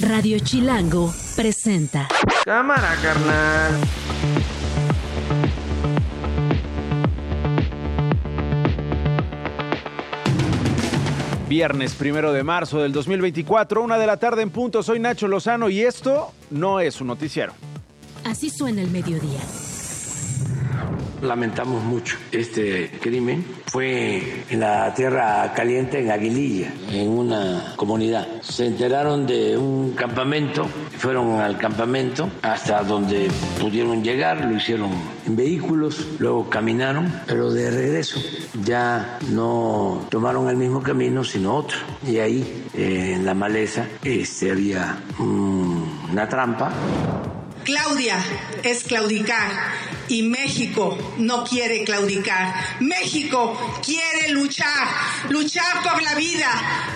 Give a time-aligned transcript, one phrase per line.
[0.00, 2.08] Radio Chilango presenta.
[2.46, 3.78] Cámara, carnal.
[11.46, 14.82] Viernes primero de marzo del 2024, una de la tarde en punto.
[14.82, 17.52] Soy Nacho Lozano y esto no es un noticiero.
[18.24, 19.40] Así suena el mediodía.
[21.22, 23.44] Lamentamos mucho este crimen.
[23.66, 28.26] Fue en la tierra caliente, en Aguililla, en una comunidad.
[28.42, 30.66] Se enteraron de un campamento,
[30.98, 34.90] fueron al campamento hasta donde pudieron llegar, lo hicieron
[35.24, 38.20] en vehículos, luego caminaron, pero de regreso
[38.64, 41.78] ya no tomaron el mismo camino, sino otro.
[42.04, 46.72] Y ahí, eh, en la maleza, este, había un- una trampa.
[47.64, 48.22] Claudia
[48.62, 49.50] es claudicar
[50.08, 52.54] y México no quiere claudicar.
[52.80, 54.88] México quiere luchar,
[55.28, 56.50] luchar por la vida,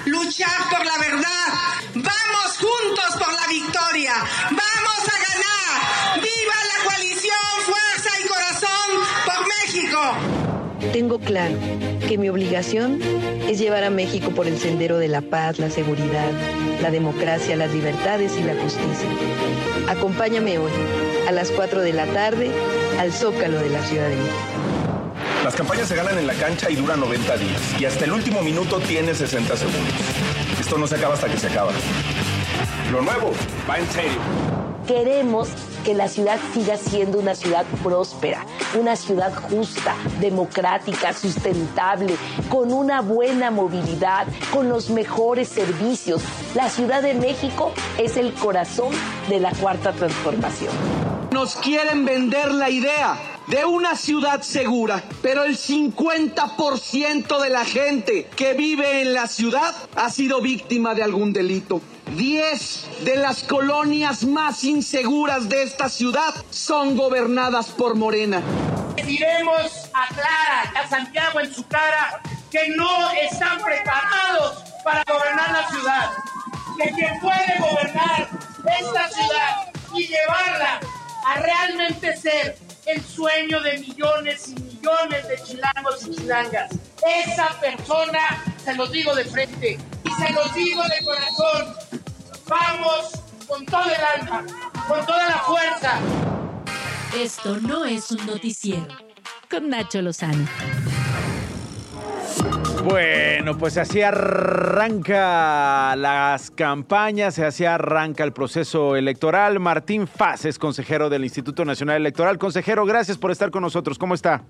[0.06, 1.46] luchar por la verdad.
[1.94, 4.14] Vamos juntos por la victoria,
[4.50, 6.22] vamos a ganar.
[6.22, 10.35] ¡Viva la coalición, fuerza y corazón por México!
[10.92, 11.54] Tengo claro
[12.06, 13.00] que mi obligación
[13.48, 16.30] es llevar a México por el sendero de la paz, la seguridad,
[16.82, 19.08] la democracia, las libertades y la justicia.
[19.88, 20.72] Acompáñame hoy,
[21.28, 22.50] a las 4 de la tarde,
[22.98, 24.34] al Zócalo de la Ciudad de México.
[25.44, 27.80] Las campañas se ganan en la cancha y duran 90 días.
[27.80, 29.94] Y hasta el último minuto tiene 60 segundos.
[30.60, 31.72] Esto no se acaba hasta que se acaba.
[32.90, 33.32] Lo nuevo
[33.68, 34.65] va en serio.
[34.86, 35.48] Queremos
[35.84, 38.46] que la ciudad siga siendo una ciudad próspera,
[38.78, 42.14] una ciudad justa, democrática, sustentable,
[42.48, 46.22] con una buena movilidad, con los mejores servicios.
[46.54, 48.92] La Ciudad de México es el corazón
[49.28, 50.72] de la cuarta transformación.
[51.32, 58.28] Nos quieren vender la idea de una ciudad segura, pero el 50% de la gente
[58.36, 61.80] que vive en la ciudad ha sido víctima de algún delito.
[62.14, 68.42] 10 de las colonias más inseguras de esta ciudad son gobernadas por Morena.
[69.04, 75.68] diremos a Clara a Santiago en su cara que no están preparados para gobernar la
[75.68, 76.10] ciudad.
[76.78, 78.28] Que quien puede gobernar
[78.80, 80.80] esta ciudad y llevarla
[81.26, 82.56] a realmente ser
[82.86, 86.70] el sueño de millones y millones de chilangos y chilangas.
[87.06, 91.74] Esa persona, se los digo de frente y se los digo de corazón,
[92.48, 93.12] vamos
[93.46, 94.44] con todo el alma,
[94.88, 96.00] con toda la fuerza.
[97.16, 98.88] Esto no es un noticiero.
[99.48, 100.46] Con Nacho Lozano.
[102.82, 109.60] Bueno, pues así arranca las campañas, así arranca el proceso electoral.
[109.60, 112.38] Martín Faz es consejero del Instituto Nacional Electoral.
[112.38, 113.98] Consejero, gracias por estar con nosotros.
[113.98, 114.44] ¿Cómo está?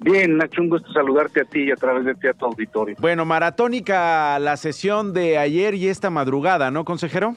[0.00, 2.96] Bien, Nacho, un gusto saludarte a ti y a través de ti a tu auditorio.
[3.00, 7.34] Bueno, maratónica la sesión de ayer y esta madrugada, ¿no, consejero?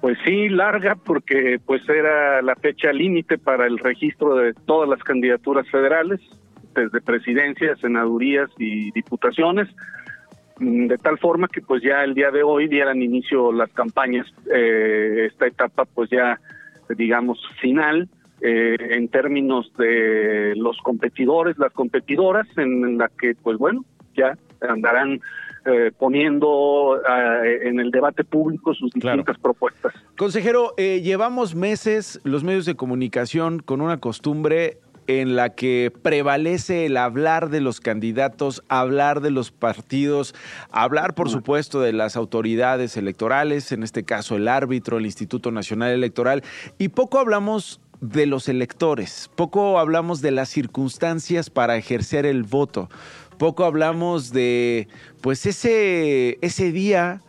[0.00, 5.02] Pues sí, larga porque pues era la fecha límite para el registro de todas las
[5.02, 6.20] candidaturas federales,
[6.74, 9.68] desde presidencias, senadurías y diputaciones,
[10.60, 14.26] mm, de tal forma que pues ya el día de hoy dieran inicio las campañas,
[14.54, 16.38] eh, esta etapa pues ya
[16.96, 18.08] digamos final
[18.40, 23.84] eh, en términos de los competidores, las competidoras, en la que pues bueno,
[24.14, 25.20] ya andarán
[25.66, 29.92] eh, poniendo eh, en el debate público sus distintas propuestas.
[30.16, 34.78] Consejero, eh, llevamos meses los medios de comunicación con una costumbre
[35.08, 40.34] en la que prevalece el hablar de los candidatos, hablar de los partidos,
[40.70, 45.90] hablar, por supuesto, de las autoridades electorales, en este caso el árbitro, el Instituto Nacional
[45.90, 46.42] Electoral,
[46.78, 52.88] y poco hablamos de los electores, poco hablamos de las circunstancias para ejercer el voto,
[53.38, 54.88] poco hablamos de,
[55.20, 57.22] pues, ese, ese día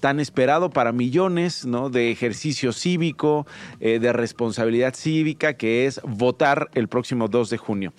[0.00, 1.88] tan esperado para millones, ¿no?
[1.88, 3.46] De ejercicio cívico,
[3.80, 7.92] eh, de responsabilidad cívica, que es votar el próximo 2 de junio.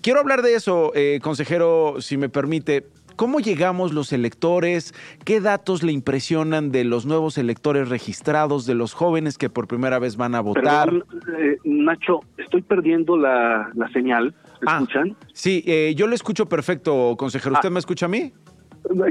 [0.00, 2.86] Quiero hablar de eso, eh, consejero, si me permite.
[3.16, 4.94] ¿Cómo llegamos los electores?
[5.24, 9.98] ¿Qué datos le impresionan de los nuevos electores registrados, de los jóvenes que por primera
[9.98, 10.90] vez van a votar?
[10.90, 11.04] Perdón,
[11.38, 14.34] eh, Nacho, estoy perdiendo la, la señal.
[14.60, 15.16] ¿Me escuchan?
[15.32, 17.54] Sí, eh, yo le escucho perfecto, consejero.
[17.54, 18.32] ¿Usted me escucha a mí?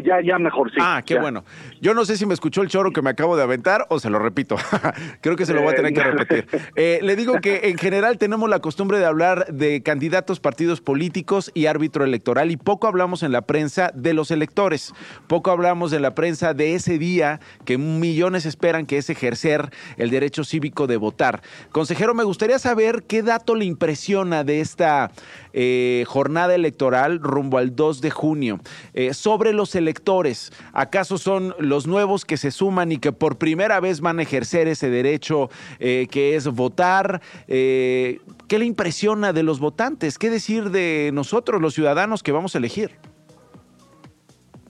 [0.03, 0.77] Ya, ya mejor, sí.
[0.79, 1.21] Ah, qué ya.
[1.21, 1.43] bueno.
[1.81, 4.09] Yo no sé si me escuchó el choro que me acabo de aventar o se
[4.09, 4.55] lo repito.
[5.21, 6.47] Creo que se lo voy a tener que Eh, repetir.
[6.75, 11.51] Eh, le digo que en general tenemos la costumbre de hablar de candidatos, partidos políticos
[11.53, 14.93] y árbitro electoral y poco hablamos en la prensa de los electores.
[15.27, 20.09] Poco hablamos en la prensa de ese día que millones esperan que es ejercer el
[20.09, 21.41] derecho cívico de votar.
[21.71, 25.11] Consejero, me gustaría saber qué dato le impresiona de esta
[25.53, 28.59] eh, jornada electoral rumbo al 2 de junio
[28.93, 30.51] eh, sobre los los electores?
[30.74, 34.68] ¿Acaso son los nuevos que se suman y que por primera vez van a ejercer
[34.68, 35.50] ese derecho
[35.80, 37.21] eh, que es votar?
[37.48, 40.19] Eh, ¿Qué le impresiona de los votantes?
[40.19, 42.92] ¿Qué decir de nosotros, los ciudadanos que vamos a elegir?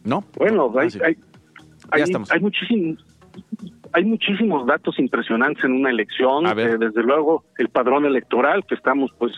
[0.03, 0.23] ¿No?
[0.37, 1.17] Bueno, hay, hay,
[1.91, 3.03] hay, hay muchísimos
[3.93, 6.47] hay muchísimos datos impresionantes en una elección.
[6.47, 9.31] Eh, desde luego, el padrón electoral, que estamos pues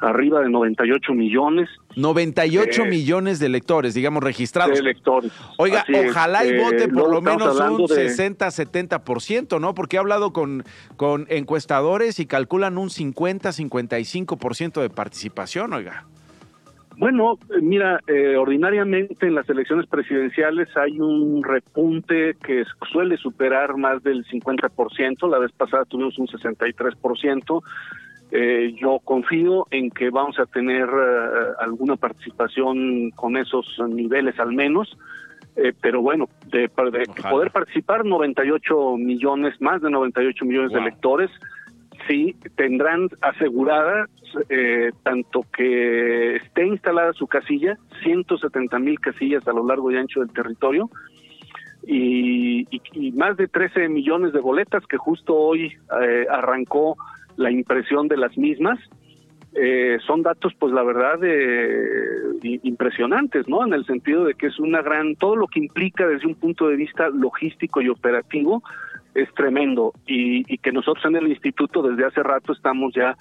[0.00, 1.68] arriba de 98 millones.
[1.96, 4.74] 98 eh, millones de electores, digamos, registrados.
[4.74, 5.32] De electores.
[5.58, 9.74] Oiga, ojalá y vote por lo menos un 60-70%, ¿no?
[9.74, 10.64] Porque he hablado con,
[10.96, 16.06] con encuestadores y calculan un 50-55% de participación, oiga.
[17.00, 23.78] Bueno, eh, mira, eh, ordinariamente en las elecciones presidenciales hay un repunte que suele superar
[23.78, 27.62] más del 50%, la vez pasada tuvimos un 63%.
[28.32, 34.52] Eh, yo confío en que vamos a tener eh, alguna participación con esos niveles al
[34.52, 34.96] menos,
[35.82, 41.30] pero bueno, de, poder participar 98 millones, más de 98 millones de electores,
[42.08, 44.06] sí tendrán asegurada
[44.48, 50.20] eh, tanto que esté instalada su casilla, 170 mil casillas a lo largo y ancho
[50.20, 50.88] del territorio,
[51.86, 52.68] y,
[53.14, 55.72] más de 13 millones de boletas que justo hoy
[56.02, 56.96] eh, arrancó
[57.36, 58.78] la impresión de las mismas.
[59.52, 61.18] Eh, son datos, pues la verdad,
[62.42, 63.66] impresionantes, ¿no?
[63.66, 66.68] En el sentido de que es una gran, todo lo que implica desde un punto
[66.68, 68.62] de vista logístico y operativo,
[69.14, 73.16] es tremendo y, que nosotros en el instituto desde hace rato estamos ya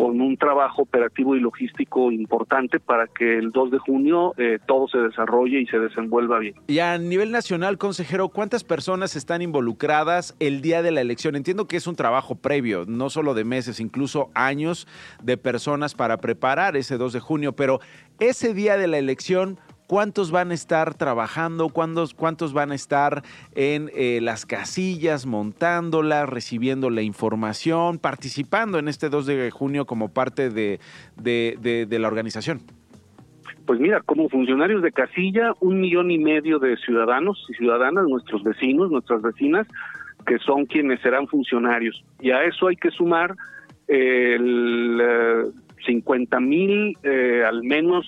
[0.00, 4.88] con un trabajo operativo y logístico importante para que el 2 de junio eh, todo
[4.88, 6.54] se desarrolle y se desenvuelva bien.
[6.68, 11.36] Y a nivel nacional, consejero, ¿cuántas personas están involucradas el día de la elección?
[11.36, 14.88] Entiendo que es un trabajo previo, no solo de meses, incluso años
[15.22, 17.80] de personas para preparar ese 2 de junio, pero
[18.20, 19.58] ese día de la elección,
[19.90, 23.24] cuántos van a estar trabajando, cuántos, cuántos van a estar
[23.56, 30.14] en eh, las casillas, montándolas, recibiendo la información, participando en este 2 de junio como
[30.14, 30.78] parte de,
[31.90, 32.60] la organización.
[33.66, 38.44] Pues mira, como funcionarios de casilla, un millón y medio de ciudadanos y ciudadanas, nuestros
[38.44, 39.66] vecinos, nuestras vecinas,
[40.24, 42.00] que son quienes serán funcionarios.
[42.20, 43.34] Y a eso hay que sumar
[43.88, 45.52] el
[45.84, 48.06] 50 eh, mil, eh, al menos,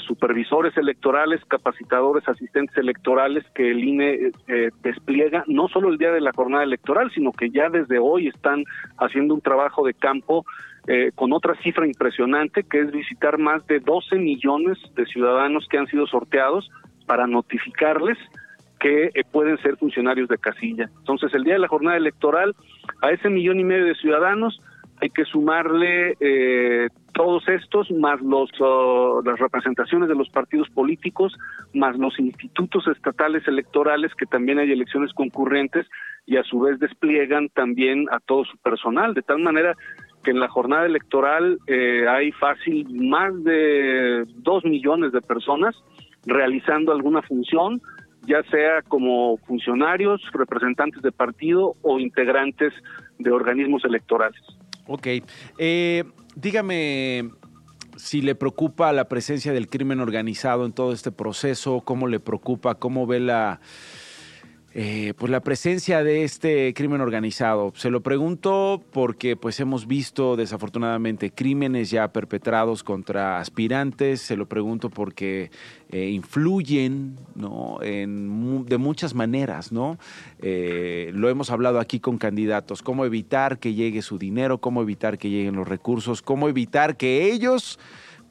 [0.00, 6.20] supervisores electorales, capacitadores, asistentes electorales que el INE eh, despliega no solo el día de
[6.20, 8.64] la jornada electoral, sino que ya desde hoy están
[8.98, 10.44] haciendo un trabajo de campo
[10.86, 15.78] eh, con otra cifra impresionante, que es visitar más de 12 millones de ciudadanos que
[15.78, 16.70] han sido sorteados
[17.06, 18.18] para notificarles
[18.80, 20.90] que eh, pueden ser funcionarios de casilla.
[20.98, 22.54] Entonces, el día de la jornada electoral,
[23.00, 24.60] a ese millón y medio de ciudadanos,
[25.04, 31.36] hay que sumarle eh, todos estos, más los, oh, las representaciones de los partidos políticos,
[31.74, 35.86] más los institutos estatales electorales, que también hay elecciones concurrentes
[36.24, 39.74] y a su vez despliegan también a todo su personal, de tal manera
[40.22, 45.76] que en la jornada electoral eh, hay fácil más de dos millones de personas
[46.24, 47.82] realizando alguna función,
[48.22, 52.72] ya sea como funcionarios, representantes de partido o integrantes
[53.18, 54.40] de organismos electorales.
[54.86, 55.06] Ok.
[55.58, 56.04] Eh,
[56.34, 57.30] dígame
[57.96, 62.74] si le preocupa la presencia del crimen organizado en todo este proceso, cómo le preocupa,
[62.74, 63.60] cómo ve la
[64.76, 67.72] eh, pues la presencia de este crimen organizado.
[67.76, 74.20] Se lo pregunto porque pues hemos visto desafortunadamente crímenes ya perpetrados contra aspirantes.
[74.20, 75.52] Se lo pregunto porque
[75.90, 77.80] eh, influyen ¿no?
[77.82, 79.70] en, de muchas maneras.
[79.70, 79.96] ¿no?
[80.40, 82.82] Eh, lo hemos hablado aquí con candidatos.
[82.82, 87.30] Cómo evitar que llegue su dinero, cómo evitar que lleguen los recursos, cómo evitar que
[87.30, 87.78] ellos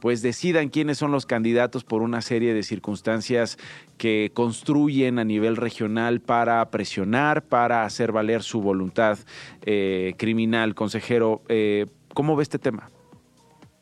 [0.03, 3.57] pues decidan quiénes son los candidatos por una serie de circunstancias
[3.97, 9.17] que construyen a nivel regional para presionar, para hacer valer su voluntad
[9.65, 10.75] eh, criminal.
[10.75, 12.89] Consejero, eh, ¿cómo ve este tema?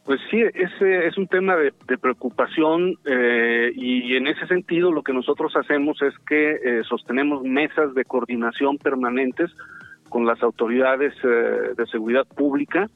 [0.05, 5.13] Pues sí, ese es un tema de, preocupación eh, y en ese sentido lo que
[5.13, 9.49] nosotros hacemos es que sostenemos mesas de coordinación permanentes
[10.09, 12.91] con las autoridades de seguridad pública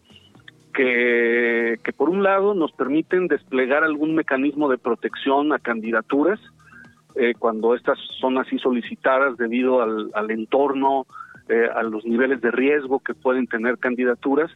[0.75, 6.39] que, por un lado nos permiten desplegar algún mecanismo de protección a candidaturas
[7.15, 11.07] eh, cuando estas son así solicitadas debido al, entorno,
[11.47, 14.51] eh, a los niveles de riesgo que pueden tener candidaturas,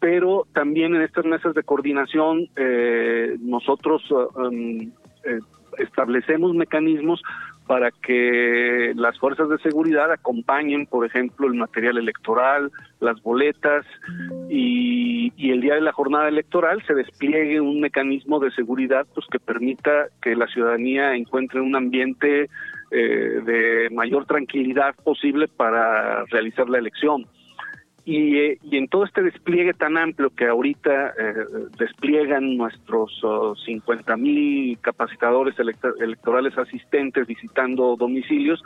[0.00, 4.90] pero también en estas mesas de coordinación eh, nosotros um,
[5.78, 7.22] establecemos mecanismos
[7.70, 13.86] para que las fuerzas de seguridad acompañen, por ejemplo, el material electoral, las boletas
[14.48, 19.38] y, el día de la jornada electoral se despliegue un mecanismo de seguridad pues que
[19.38, 22.50] permita que la ciudadanía encuentre un ambiente
[22.90, 27.24] eh, de mayor tranquilidad posible para realizar la elección.
[28.04, 31.34] Y, y, en todo este despliegue tan amplio que ahorita eh,
[31.78, 33.10] despliegan nuestros
[33.64, 38.62] 50 mil capacitadores electorales asistentes visitando domicilios,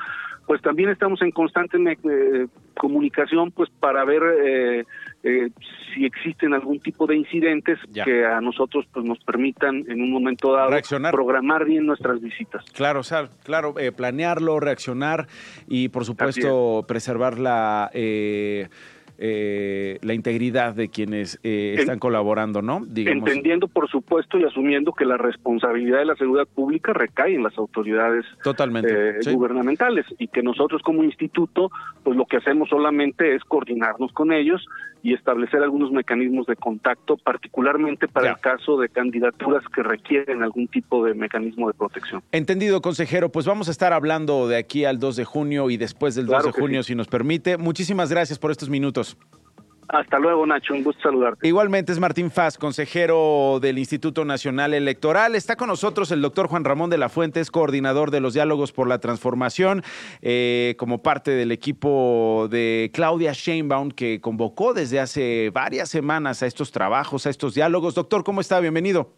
[0.46, 2.46] pues también estamos en constante eh,
[2.78, 5.50] comunicación pues para ver eh,
[5.94, 10.52] si existen algún tipo de incidentes que a nosotros pues nos permitan en un momento
[10.52, 10.70] dado
[11.10, 12.64] programar bien nuestras visitas.
[12.72, 15.26] Claro, o claro, planearlo, reaccionar
[15.66, 18.68] y por supuesto preservar la eh,
[19.18, 22.86] la integridad de quienes eh, están colaborando, ¿no?
[22.94, 27.56] Entendiendo, por supuesto, y asumiendo que la responsabilidad de la seguridad pública recae en las
[27.58, 31.70] autoridades Totalmente, eh, gubernamentales y que nosotros como instituto,
[32.02, 34.64] pues lo que hacemos solamente es coordinarnos con ellos
[35.04, 40.66] y establecer algunos mecanismos de contacto, particularmente para el caso de candidaturas que requieren algún
[40.66, 42.22] tipo de mecanismo de protección.
[42.32, 43.28] Entendido, consejero.
[43.30, 46.44] Pues vamos a estar hablando de aquí al 2 de junio y después del 2
[46.44, 47.58] de junio, si nos permite.
[47.58, 49.03] Muchísimas gracias por estos minutos.
[49.88, 50.74] Hasta luego, Nacho.
[50.74, 51.46] Un gusto saludarte.
[51.46, 55.34] Igualmente es Martín Faz, consejero del Instituto Nacional Electoral.
[55.34, 58.72] Está con nosotros el doctor Juan Ramón de la Fuente, es coordinador de los diálogos
[58.72, 59.82] por la transformación,
[60.22, 66.46] eh, como parte del equipo de Claudia Sheinbaum, que convocó desde hace varias semanas a
[66.46, 67.94] estos trabajos, a estos diálogos.
[67.94, 68.60] Doctor, ¿cómo está?
[68.60, 69.10] Bienvenido.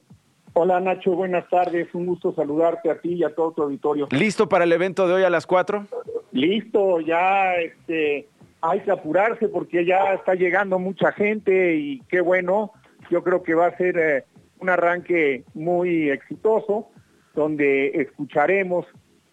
[0.54, 1.86] Hola Nacho, buenas tardes.
[1.92, 4.08] Un gusto saludarte a ti y a todo tu auditorio.
[4.10, 5.86] ¿Listo para el evento de hoy a las cuatro?
[6.32, 8.26] Listo, ya este
[8.70, 12.72] hay que apurarse porque ya está llegando mucha gente y qué bueno,
[13.10, 14.24] yo creo que va a ser eh,
[14.60, 16.90] un arranque muy exitoso
[17.34, 18.86] donde escucharemos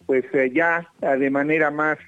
[0.06, 1.98] pues eh, ya eh, de manera más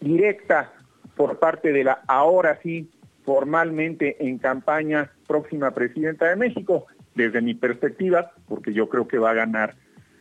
[0.00, 0.72] directa
[1.14, 2.90] por parte de la ahora sí
[3.24, 9.30] formalmente en campaña próxima presidenta de México, desde mi perspectiva, porque yo creo que va
[9.30, 9.74] a ganar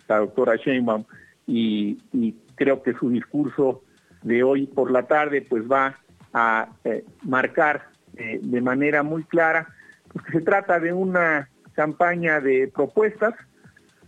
[0.09, 1.05] la doctora Sheinbaum
[1.47, 1.97] y
[2.55, 3.83] creo que su discurso
[4.23, 5.97] de hoy por la tarde pues va
[6.33, 9.67] a eh, marcar eh, de manera muy clara
[10.11, 13.33] pues, que se trata de una campaña de propuestas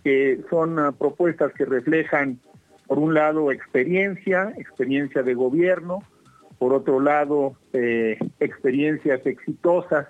[0.03, 2.39] que son uh, propuestas que reflejan
[2.88, 6.00] por un lado experiencia, experiencia de gobierno,
[6.58, 10.08] por otro lado eh, experiencias exitosas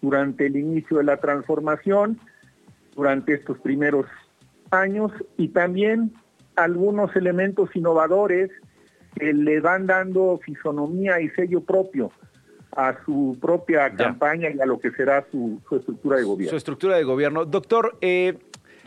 [0.00, 2.20] durante el inicio de la transformación,
[2.94, 4.06] durante estos primeros
[4.70, 6.12] años y también
[6.56, 8.50] algunos elementos innovadores
[9.16, 12.10] que le van dando fisonomía y sello propio
[12.76, 16.50] a su propia campaña y a lo que será su, estructura de gobierno.
[16.50, 17.44] Su estructura de gobierno.
[17.44, 18.36] Doctor, eh,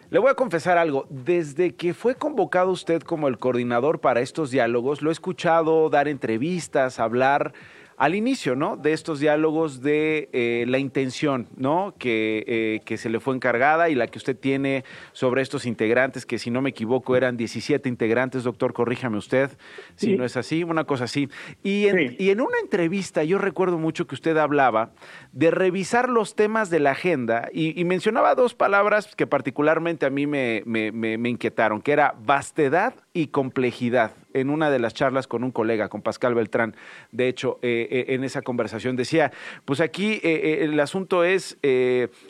[0.09, 1.05] le voy a confesar algo.
[1.09, 6.07] Desde que fue convocado usted como el coordinador para estos diálogos, lo he escuchado dar
[6.07, 7.53] entrevistas, hablar
[7.97, 8.77] al inicio, ¿no?
[8.77, 11.95] De estos diálogos de eh, la intención, ¿no?
[11.97, 16.27] Que, eh, que, se le fue encargada y la que usted tiene sobre estos integrantes,
[16.27, 19.49] que si no me equivoco eran 17 integrantes, doctor, corríjame usted,
[19.95, 21.27] si no es así, una cosa así.
[21.63, 24.91] Y en, y en una entrevista yo recuerdo mucho que usted hablaba
[25.31, 30.27] de revisar los temas de la agenda y, mencionaba dos palabras que particularmente a mí
[30.27, 35.43] me, me, me inquietaron, que era vastedad y complejidad en una de las charlas con
[35.43, 36.75] un colega, con Pascal Beltrán.
[37.11, 39.31] De hecho, eh, eh, en esa conversación decía,
[39.65, 41.57] pues aquí eh, el asunto es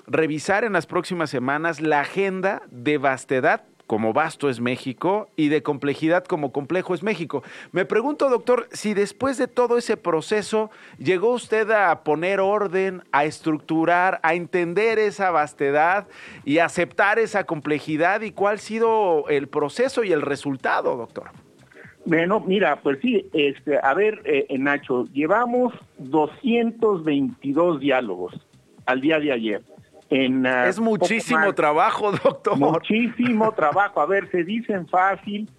[0.08, 5.64] revisar en las próximas semanas la agenda de vastedad como vasto es México y de
[5.64, 7.42] complejidad como complejo es México.
[7.72, 13.24] Me pregunto, doctor, si después de todo ese proceso llegó usted a poner orden, a
[13.24, 16.08] estructurar, a entender esa vastedad
[16.44, 21.32] y aceptar esa complejidad y cuál ha sido el proceso y el resultado, doctor.
[22.08, 28.34] Bueno, mira, pues sí, este, a ver, eh, Nacho, llevamos 222 diálogos
[28.86, 29.62] al día de ayer.
[30.10, 32.58] En, ah, es muchísimo trabajo, doctor.
[32.58, 34.00] Muchísimo trabajo.
[34.00, 35.50] A ver, se dicen fácil.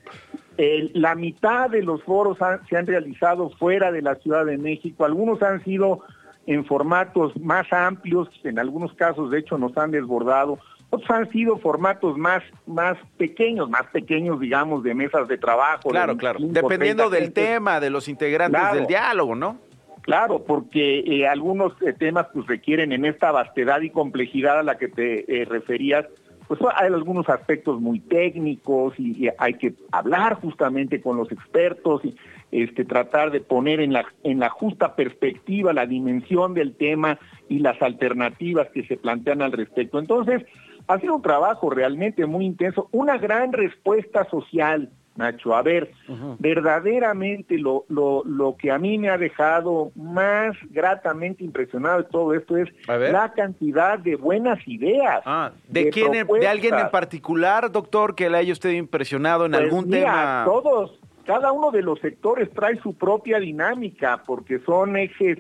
[0.95, 2.38] la mitad de los foros
[2.71, 5.05] se han realizado fuera de la Ciudad de México.
[5.05, 6.00] Algunos han sido
[6.47, 10.59] en formatos más amplios, en algunos casos de hecho nos han desbordado.
[10.90, 15.90] Otros han sido formatos más, más pequeños, más pequeños, digamos, de mesas de trabajo.
[15.90, 16.38] Claro, claro.
[16.40, 19.59] Dependiendo del tema, de los integrantes del diálogo, ¿no?
[20.02, 24.78] Claro, porque eh, algunos eh, temas pues requieren en esta vastedad y complejidad a la
[24.78, 26.07] que te eh, referías,
[26.47, 32.02] pues hay algunos aspectos muy técnicos y, y, hay que hablar justamente con los expertos
[32.07, 32.16] y
[32.50, 37.18] este, tratar de poner en la, en la justa perspectiva la dimensión del tema
[37.50, 39.99] y las alternativas que se plantean al respecto.
[39.99, 40.42] Entonces,
[40.88, 45.54] ha sido un trabajo realmente muy intenso, una gran respuesta social Nacho.
[45.54, 45.90] A ver,
[46.38, 52.35] verdaderamente lo, lo, lo que a mí me ha dejado más gratamente impresionado de todo
[52.35, 55.23] esto es la cantidad de buenas ideas.
[55.26, 56.12] Ah, ¿de, quién?
[56.12, 60.42] ¿De alguien en particular, doctor, que le haya usted impresionado en Pues algún mira, tema?
[60.45, 65.38] Todos, cada uno de los sectores trae su propia dinámica, porque son ejes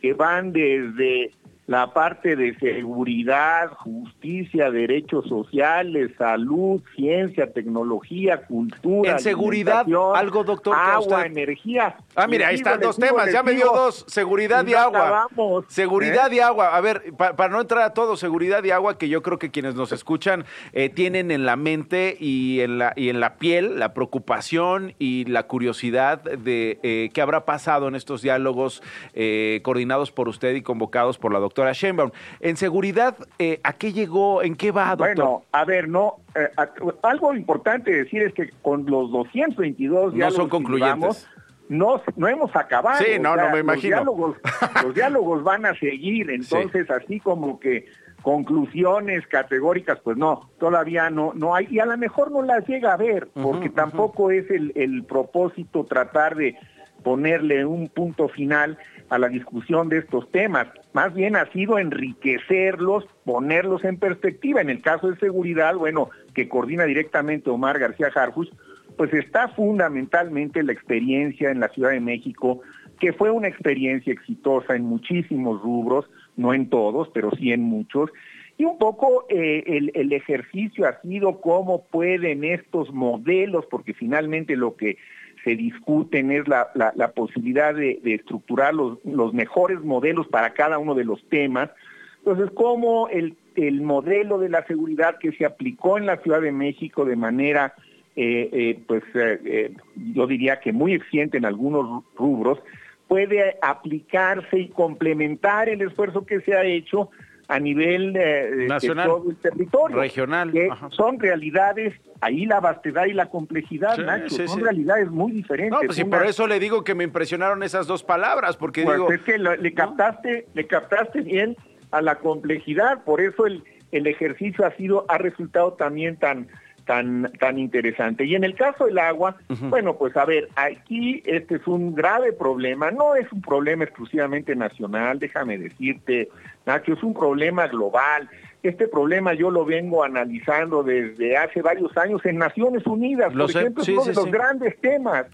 [0.00, 1.32] que van desde
[1.68, 9.12] la parte de seguridad, justicia, derechos sociales, salud, ciencia, tecnología, cultura.
[9.12, 11.96] En seguridad, algo, doctor, Agua, usted- energía.
[12.16, 14.98] Ah, mira, ahí están dos temas, ya me dio dos, seguridad y, no agua.
[14.98, 16.36] acabamos, Seguridad ¿eh?
[16.36, 16.74] y agua.
[16.74, 19.50] A ver, pa- para no entrar a todo, seguridad y agua, que yo creo que
[19.50, 23.78] quienes nos escuchan eh, tienen en la mente y en la, y en la piel
[23.78, 28.82] la preocupación y la curiosidad de eh, qué habrá pasado en estos diálogos
[29.12, 32.10] eh, coordinados por usted y convocados por la doctora Sheinbaum.
[32.40, 34.42] En seguridad, eh, ¿a qué llegó?
[34.42, 35.14] ¿En qué va, doctor?
[35.16, 36.68] Bueno, a ver, no, eh, a-
[37.08, 41.28] algo importante decir es que con los 222 No diálogos son concluyentes.
[41.68, 42.98] no, no hemos acabado.
[43.04, 43.96] Sí, no, o sea, no me imagino.
[43.96, 44.36] Los diálogos,
[44.84, 47.86] los diálogos van a seguir, entonces así como que
[48.22, 52.92] conclusiones categóricas, pues no, todavía no, no hay, y a lo mejor no las llega
[52.92, 56.56] a ver, porque tampoco es el, el propósito tratar de
[57.02, 58.76] ponerle un punto final
[59.10, 60.68] a la discusión de estos temas.
[60.92, 64.60] Más bien ha sido enriquecerlos, ponerlos en perspectiva.
[64.60, 68.50] En el caso de seguridad, bueno, que coordina directamente Omar García Harfuch,
[68.96, 72.60] pues está fundamentalmente la experiencia en la Ciudad de México,
[72.98, 78.10] que fue una experiencia exitosa en muchísimos rubros, no en todos, pero sí en muchos.
[78.56, 84.74] Y un poco eh, el ejercicio ha sido cómo pueden estos modelos, porque finalmente lo
[84.74, 84.98] que
[85.44, 90.78] se discuten es la, la- posibilidad de, de estructurar los, los mejores modelos para cada
[90.78, 91.70] uno de los temas.
[92.18, 96.52] Entonces, cómo el, el modelo de la seguridad que se aplicó en la Ciudad de
[96.52, 97.74] México de manera,
[98.16, 99.72] eh, eh, pues eh,
[100.14, 102.58] yo diría que muy eficiente en algunos rubros,
[103.06, 107.10] puede aplicarse y complementar el esfuerzo que se ha hecho
[107.48, 109.06] a nivel eh, de Nacional.
[109.08, 109.96] todo el territorio.
[109.96, 114.62] Regional, Que son realidades, ahí la vastedad y la complejidad, Sí, Nacho, sí, son sí.
[114.64, 115.72] realidades muy diferentes.
[115.72, 118.96] No, pues Una- por eso le digo que me impresionaron esas dos palabras, porque pues
[118.98, 119.10] digo...
[119.12, 121.56] es que lo- le captaste, le captaste bien
[121.90, 126.48] a la complejidad, por eso el, el ejercicio ha sido, ha resultado también tan,
[126.88, 128.24] tan, tan interesante.
[128.24, 129.36] Y en el caso del agua,
[129.68, 134.56] bueno, pues a ver, aquí este es un grave problema, no es un problema exclusivamente
[134.56, 136.30] nacional, déjame decirte,
[136.64, 138.30] Nacho, es un problema global.
[138.62, 143.52] Este problema yo lo vengo analizando desde hace varios años en Naciones Unidas, Lo por
[143.52, 144.30] sé, ejemplo, sí, es uno sí, de los sí.
[144.30, 145.26] grandes temas.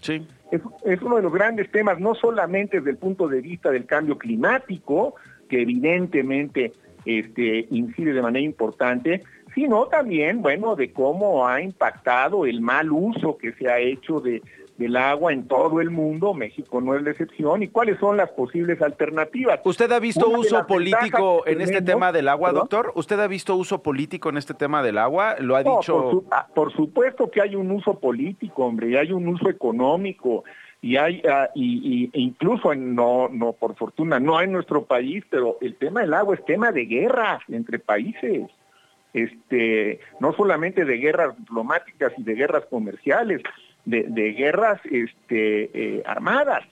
[0.51, 3.85] Es, es uno de los grandes temas, no solamente desde el punto de vista del
[3.85, 5.15] cambio climático,
[5.47, 6.73] que evidentemente
[7.05, 9.23] este, incide de manera importante,
[9.55, 14.41] sino también, bueno, de cómo ha impactado el mal uso que se ha hecho de,
[14.77, 18.29] del agua en todo el mundo, México no es la excepción, y cuáles son las
[18.31, 19.61] posibles alternativas.
[19.63, 22.91] ¿Usted ha visto Una uso político en este tema del agua, doctor?
[22.95, 25.37] ¿Usted ha visto uso político en este tema del agua?
[25.39, 25.93] ¿Lo ha No, dicho?
[26.01, 29.49] Por, su- ah, por supuesto que hay un uso político, hombre, y hay un uso
[29.49, 30.43] económico,
[30.81, 34.83] y hay, ah, y, y- e incluso, en, no, no, por fortuna, no en nuestro
[34.83, 38.47] país, pero el tema del agua es tema de guerras entre países.
[39.15, 43.41] Este, no solamente de guerras diplomáticas y de guerras comerciales,
[43.85, 46.63] de, guerras este, eh, armadas.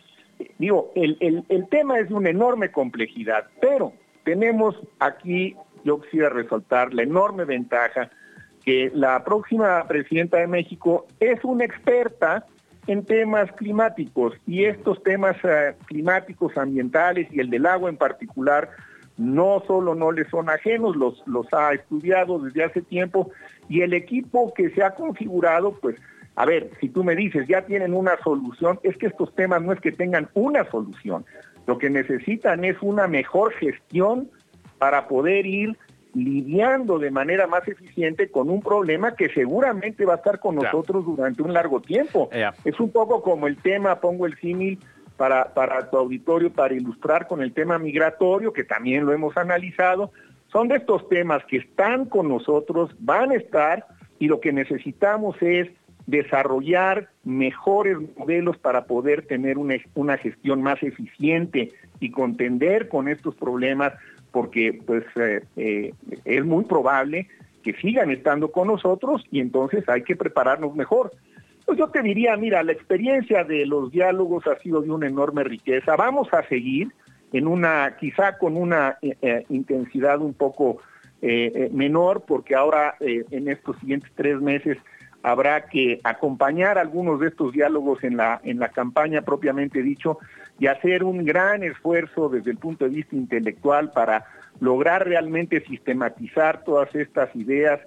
[0.57, 3.93] Digo, el tema es de una enorme complejidad, pero
[4.25, 8.09] tenemos aquí, yo quisiera resaltar la enorme ventaja
[8.65, 12.45] que la próxima presidenta de México es una experta
[12.87, 18.69] en temas climáticos y estos temas eh, climáticos ambientales y el del agua en particular
[19.17, 23.31] no solo no le son ajenos, los, los ha estudiado desde hace tiempo
[23.69, 25.95] y el equipo que se ha configurado, pues,
[26.35, 29.71] a ver, si tú me dices, ya tienen una solución, es que estos temas no
[29.71, 31.25] es que tengan una solución,
[31.67, 34.29] lo que necesitan es una mejor gestión
[34.79, 35.77] para poder ir
[36.13, 41.05] lidiando de manera más eficiente con un problema que seguramente va a estar con nosotros
[41.05, 42.29] durante un largo tiempo.
[42.63, 44.79] Es un poco como el tema, pongo el símil
[45.53, 50.11] para, tu auditorio, para ilustrar con el tema migratorio, que también lo hemos analizado.
[50.51, 53.85] Son de estos temas que están con nosotros, van a estar,
[54.19, 55.69] y lo que necesitamos es
[56.05, 63.35] desarrollar mejores modelos para poder tener una, una gestión más eficiente y contender con estos
[63.35, 63.93] problemas
[64.31, 65.93] porque pues eh, eh,
[66.25, 67.29] es muy probable
[67.63, 71.11] que sigan estando con nosotros y entonces hay que prepararnos mejor.
[71.65, 75.43] Pues yo te diría, mira, la experiencia de los diálogos ha sido de una enorme
[75.43, 75.95] riqueza.
[75.95, 76.89] Vamos a seguir
[77.31, 80.77] en una, quizá con una eh, eh, intensidad un poco
[81.21, 84.77] eh, menor, porque ahora en estos siguientes tres meses
[85.23, 90.19] habrá que acompañar algunos de estos diálogos en la, en la campaña propiamente dicho
[90.59, 94.25] y hacer un gran esfuerzo desde el punto de vista intelectual para
[94.59, 97.79] lograr realmente sistematizar todas estas ideas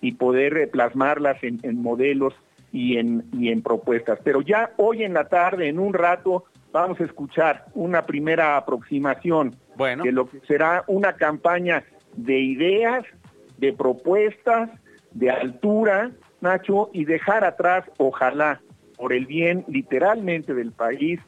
[0.00, 2.34] y poder plasmarlas en, modelos
[2.74, 4.18] y en, y en propuestas.
[4.24, 9.54] Pero ya hoy en la tarde, en un rato, vamos a escuchar una primera aproximación
[9.78, 11.84] de lo que será una campaña
[12.16, 13.04] de ideas,
[13.58, 14.70] de propuestas,
[15.12, 16.10] de altura,
[16.40, 18.60] Nacho, y dejar atrás, ojalá,
[18.96, 21.20] por el bien literalmente del país,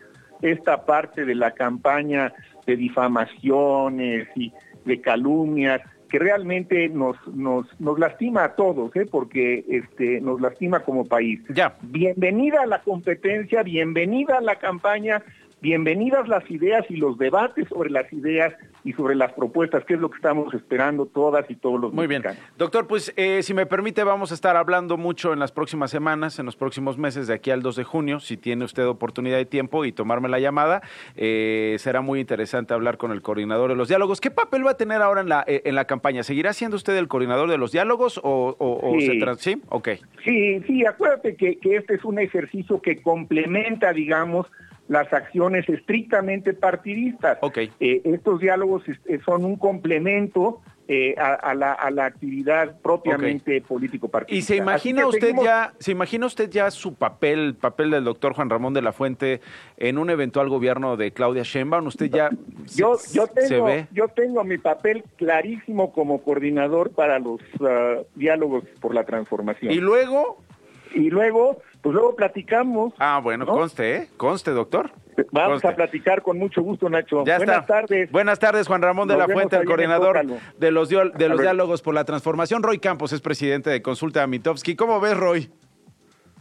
[0.42, 2.32] esta parte de la campaña
[2.66, 4.52] de difamaciones y
[4.84, 9.06] de calumnias que realmente nos, nos, nos lastima a todos, ¿eh?
[9.10, 11.40] porque este, nos lastima como país.
[11.48, 11.76] Ya.
[11.82, 15.22] Bienvenida a la competencia, bienvenida a la campaña,
[15.60, 20.00] bienvenidas las ideas y los debates sobre las ideas y sobre las propuestas, que es
[20.00, 22.22] lo que estamos esperando todas y todos los Muy bien.
[22.56, 26.38] Doctor, pues eh, si me permite, vamos a estar hablando mucho en las próximas semanas,
[26.38, 29.46] en los próximos meses, de aquí al 2 de junio, si tiene usted oportunidad y
[29.46, 30.82] tiempo y tomarme la llamada.
[31.16, 34.20] Eh, será muy interesante hablar con el coordinador de los diálogos.
[34.20, 36.22] ¿Qué papel va a tener ahora en la, eh, en la campaña?
[36.22, 39.06] ¿Seguirá siendo usted el coordinador de los diálogos o, sí.
[39.06, 39.60] se trans ¿Sí?
[39.68, 39.88] Ok.
[40.24, 44.46] Sí, sí, acuérdate que, que este es un ejercicio que complementa, digamos,
[44.88, 47.38] las acciones estrictamente partidistas.
[47.40, 47.70] Okay.
[47.80, 54.06] Eh, estos diálogos eh, son un complemento eh, a, la, a, la, actividad propiamente político
[54.06, 54.38] partidista.
[54.38, 58.34] ¿Y se imagina usted ya, se imagina usted ya su papel, el papel del doctor
[58.34, 59.40] Juan Ramón de la Fuente
[59.78, 61.88] en un eventual gobierno de Claudia Sheinbaum?
[61.88, 62.30] ¿Usted ya
[62.76, 63.86] yo, se, yo tengo, se ve?
[63.90, 69.72] Yo tengo mi papel clarísimo como coordinador para los uh, diálogos por la transformación.
[69.72, 70.40] ¿Y luego?
[70.94, 72.94] Y luego, pues luego platicamos.
[72.98, 73.52] Ah, bueno, ¿no?
[73.52, 74.08] conste, ¿eh?
[74.16, 74.90] Conste, doctor.
[75.30, 75.68] Vamos conste.
[75.68, 77.24] a platicar con mucho gusto, Nacho.
[77.24, 77.74] Ya Buenas está.
[77.74, 78.10] tardes.
[78.10, 80.26] Buenas tardes, Juan Ramón de Nos la Fuente, el coordinador
[80.58, 82.64] de los, de los diálogos por la transformación.
[82.64, 84.74] Roy Campos es presidente de Consulta Mitofsky.
[84.74, 85.48] ¿Cómo ves, Roy?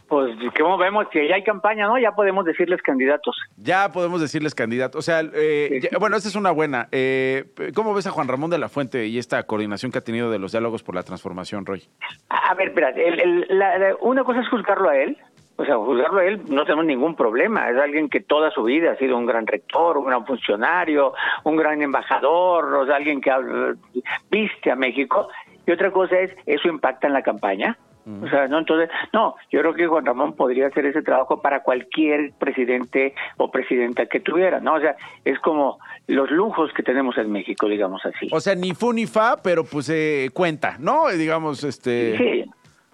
[0.08, 1.98] Pues, como vemos que ya hay campaña, ¿no?
[1.98, 3.36] Ya podemos decirles candidatos.
[3.56, 4.98] Ya podemos decirles candidato.
[4.98, 6.88] O sea, eh, ya- bueno, esta es una buena.
[6.92, 10.30] Eh, ¿Cómo ves a Juan Ramón de la Fuente y esta coordinación que ha tenido
[10.30, 11.82] de los diálogos por la transformación, Roy?
[12.28, 15.16] A a ver, espera, el- el- la- la- una cosa es juzgarlo a él,
[15.56, 18.92] o sea, juzgarlo a él no tenemos ningún problema, es alguien que toda su vida
[18.92, 23.30] ha sido un gran rector, un gran funcionario, un gran embajador, o sea, alguien que
[23.32, 23.74] habla-
[24.30, 25.28] viste a México,
[25.66, 27.76] y otra cosa es, ¿eso impacta en la campaña?
[28.06, 31.64] O sea, no, entonces, no, yo creo que Juan Ramón podría hacer ese trabajo para
[31.64, 34.74] cualquier presidente o presidenta que tuviera, ¿no?
[34.74, 38.28] O sea, es como los lujos que tenemos en México, digamos así.
[38.30, 41.08] O sea, ni fu ni fa, pero pues eh, cuenta, ¿no?
[41.08, 42.16] Digamos, este...
[42.16, 42.44] Sí.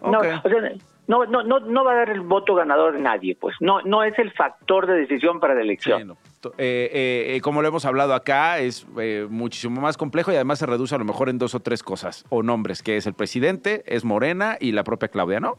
[0.02, 0.42] No, o sea,
[1.12, 3.54] no, no, no, no va a dar el voto ganador nadie, pues.
[3.60, 6.12] No, no es el factor de decisión para la elección.
[6.12, 10.58] Eh, eh, eh, como lo hemos hablado acá, es eh, muchísimo más complejo y además
[10.58, 13.12] se reduce a lo mejor en dos o tres cosas o nombres, que es el
[13.12, 15.58] presidente, es Morena y la propia Claudia, ¿no?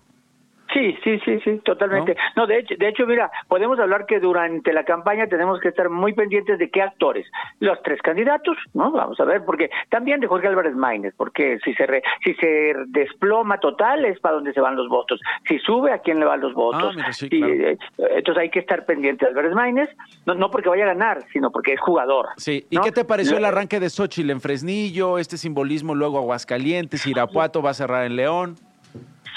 [0.74, 2.16] Sí, sí, sí, sí, totalmente.
[2.36, 5.90] No, de hecho, de hecho, mira, podemos hablar que durante la campaña tenemos que estar
[5.90, 7.28] muy pendientes de qué actores,
[7.60, 8.92] los tres candidatos, ¿no?
[8.92, 12.74] Vamos a ver, porque también de Jorge Álvarez Maínez, porque si se re- si se
[12.88, 16.42] desploma total es para donde se van los votos, si sube a quién le van
[16.42, 16.84] los votos.
[16.84, 17.54] Ah, mira, sí, claro.
[17.54, 17.78] eh,
[18.16, 19.90] entonces hay que estar pendiente de Álvarez Maínez,
[20.26, 22.30] no, no porque vaya a ganar, sino porque es jugador.
[22.38, 22.66] Sí.
[22.70, 22.82] ¿Y ¿no?
[22.84, 27.70] qué te pareció el arranque de Xochitl en Fresnillo, este simbolismo luego Aguascalientes, Irapuato va
[27.72, 28.56] a cerrar en León?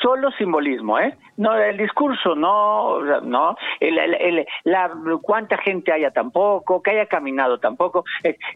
[0.07, 1.16] Solo simbolismo, ¿eh?
[1.37, 4.88] No, el discurso, no, no, el, el- el- la,
[5.21, 8.05] cuánta gente haya tampoco, que haya caminado tampoco,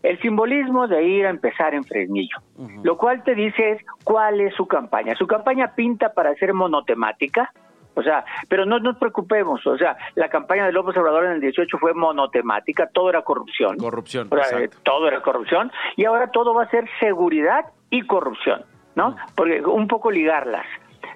[0.05, 2.37] el simbolismo de ir a empezar en Fresnillo.
[2.85, 5.17] Lo cual te dice es cuál es su campaña.
[5.17, 7.53] Su campaña pinta para ser monotemática,
[7.95, 11.41] o sea, pero no nos preocupemos, o sea, la campaña de López Obrador en el
[11.41, 13.77] 18 fue monotemática, todo era corrupción.
[13.77, 14.79] Corrupción, O sea, exacto.
[14.85, 18.63] todo era corrupción y ahora todo va a ser seguridad y corrupción,
[18.95, 19.17] ¿no?
[19.35, 20.65] Porque un poco ligarlas.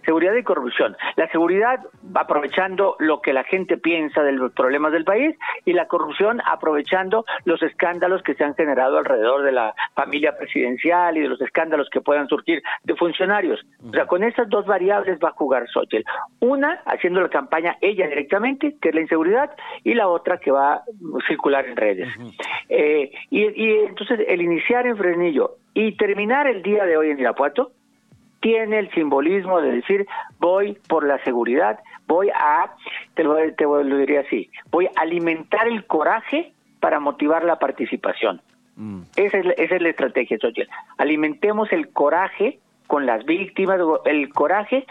[0.04, 0.96] Seguridad y corrupción.
[1.16, 1.80] La seguridad
[2.14, 7.24] aprovechando lo que la gente piensa de los problemas del país y la corrupción aprovechando
[7.44, 11.88] los escándalos que se han generado alrededor de la familia presidencial y de los escándalos
[11.90, 13.60] que puedan surgir de funcionarios.
[13.86, 16.04] O sea, con esas dos variables va a jugar Xochitl.
[16.40, 19.50] Una, haciendo la campaña ella directamente, que es la inseguridad,
[19.82, 20.84] y la otra que va a
[21.26, 22.08] circular en redes.
[22.68, 27.18] Eh, y, y entonces el iniciar en Fresnillo y terminar el día de hoy en
[27.18, 27.72] Irapuato
[28.44, 30.06] tiene el simbolismo de decir
[30.38, 32.74] voy por la seguridad, voy a,
[33.14, 38.42] te lo, te lo diría así, voy a alimentar el coraje para motivar la participación.
[39.16, 40.68] Esa es, la- esa es la estrategia, Xochitl.
[40.98, 44.84] Alimentemos el coraje con las víctimas, el coraje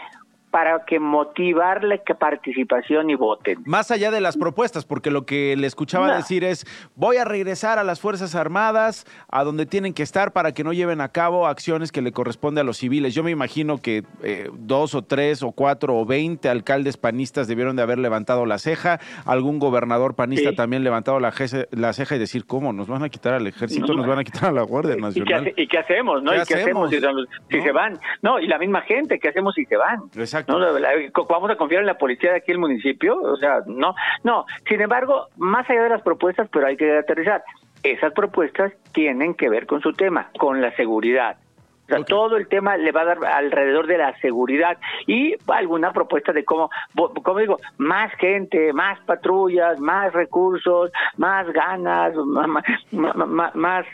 [0.54, 3.58] para que motivarle que participación y voten.
[3.66, 6.64] Más allá de las propuestas, porque lo que le escuchaba decir es,
[6.94, 10.72] voy a regresar a las Fuerzas Armadas, a donde tienen que estar para que no
[10.72, 13.16] lleven a cabo acciones que le corresponde a los civiles.
[13.16, 17.74] Yo me imagino que eh, dos o tres o cuatro o veinte alcaldes panistas debieron
[17.74, 21.32] de haber levantado la ceja, algún gobernador panista también levantado la,
[21.72, 22.72] la, ceja y decir, ¿cómo?
[22.72, 23.92] ¿Nos van a quitar al ejército?
[23.92, 25.52] ¿Nos van a quitar a la Guardia Nacional?
[25.56, 26.22] ¿Y qué, hacemos?
[26.22, 26.32] ¿no?
[26.32, 27.98] ¿Y qué hacemos si, se van?
[28.22, 29.98] No, y la misma gente, ¿qué hacemos si se van?
[30.14, 30.43] Exacto.
[30.46, 33.20] ¿Vamos a confiar en la policía de aquí el municipio?
[33.20, 34.46] O sea, no, no.
[34.68, 37.42] Sin embargo, más allá de las propuestas, pero hay que aterrizar,
[37.82, 41.36] esas propuestas tienen que ver con su tema, con la seguridad.
[41.84, 45.92] O sea, todo el tema le va a dar alrededor de la seguridad y alguna
[45.92, 53.86] propuesta de cómo, como digo, más gente, más patrullas, más recursos, más ganas, más, más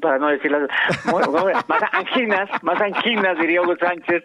[0.00, 0.66] para no decirlo,
[1.68, 4.22] más anginas, más anginas, diría Hugo Sánchez.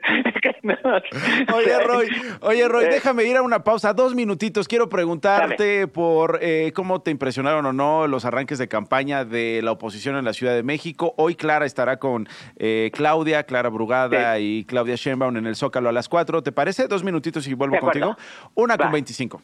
[1.54, 2.10] oye, Roy,
[2.42, 2.90] oye, Roy, eh.
[2.92, 4.68] déjame ir a una pausa, dos minutitos.
[4.68, 9.72] Quiero preguntarte por eh, cómo te impresionaron o no los arranques de campaña de la
[9.72, 11.14] oposición en la Ciudad de México.
[11.18, 15.92] Hoy Clara estará con eh, Claudia, Clara Brugada y Claudia Sheinbaum en el Zócalo a
[15.92, 16.42] las cuatro.
[16.44, 16.88] ¿Te parece?
[16.88, 18.16] Dos minutitos y vuelvo contigo.
[18.56, 19.42] Una con veinticinco.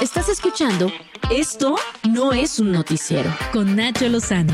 [0.00, 0.92] Estás escuchando
[1.30, 4.52] Esto no es un noticiero con Nacho Lozano.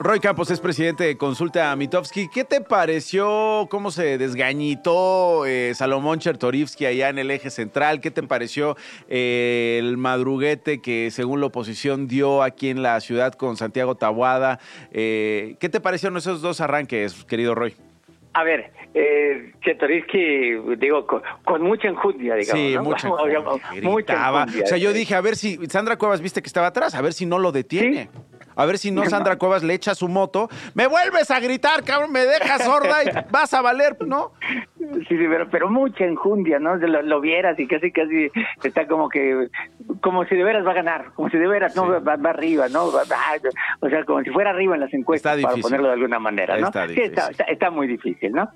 [0.00, 2.28] Roy Campos es presidente de Consulta Mitofsky.
[2.28, 8.00] ¿Qué te pareció cómo se desgañitó eh, Salomón Chertorivsky allá en el eje central?
[8.00, 8.76] ¿Qué te pareció
[9.08, 14.58] eh, el madruguete que según la oposición dio aquí en la ciudad con Santiago Tabuada?
[14.90, 17.76] Eh, ¿Qué te parecieron esos dos arranques, querido Roy?
[18.36, 19.50] A ver, eh,
[20.78, 22.60] digo, con, mucha enjundia, digamos.
[22.60, 23.08] Sí, mucha,
[24.18, 24.62] enjundia.
[24.62, 27.14] O sea, yo dije, a ver si Sandra Cuevas viste que estaba atrás, a ver
[27.14, 28.10] si no lo detiene.
[28.56, 30.48] A ver si no Sandra Cuevas le echa su moto.
[30.74, 34.32] Me vuelves a gritar, cabrón, me dejas sorda y vas a valer, ¿no?
[34.78, 36.76] Sí, sí, pero, pero mucha enjundia, ¿no?
[36.76, 38.30] Lo, lo, vieras y casi, casi
[38.62, 39.48] está como que,
[40.00, 42.84] como si de veras va a ganar, como si de veras no va, arriba, ¿no?
[42.84, 46.66] o sea, como si fuera arriba en las encuestas, para ponerlo de alguna manera, ¿no?
[46.66, 48.48] Está sí, está, está, muy difícil, ¿no?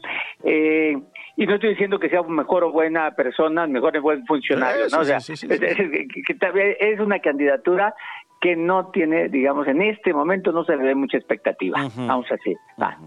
[0.45, 0.97] Eh,
[1.37, 5.01] y no estoy diciendo que sea mejor o buena persona, mejor o buen funcionario, ¿no?
[5.01, 7.95] O sea, es, es, una candidatura
[8.41, 11.79] que no tiene, digamos, en este momento no se le ve mucha expectativa.
[11.97, 12.55] Vamos así.
[12.81, 12.99] Va.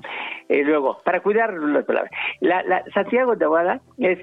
[0.48, 2.12] Eh, luego, para cuidar las palabras.
[2.40, 4.20] La, la, Santiago de Aguada es,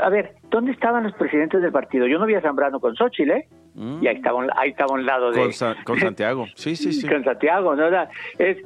[0.00, 2.06] a ver, ¿dónde estaban los presidentes del partido?
[2.06, 3.48] Yo no vi a Zambrano con Xochitl, ¿eh?
[3.74, 4.02] Mm.
[4.02, 5.52] Y ahí estaba, ahí estaba un lado de...
[5.84, 7.08] Con, Santiago, sí, sí, sí.
[7.08, 7.88] Con Santiago, ¿no?
[8.38, 8.58] es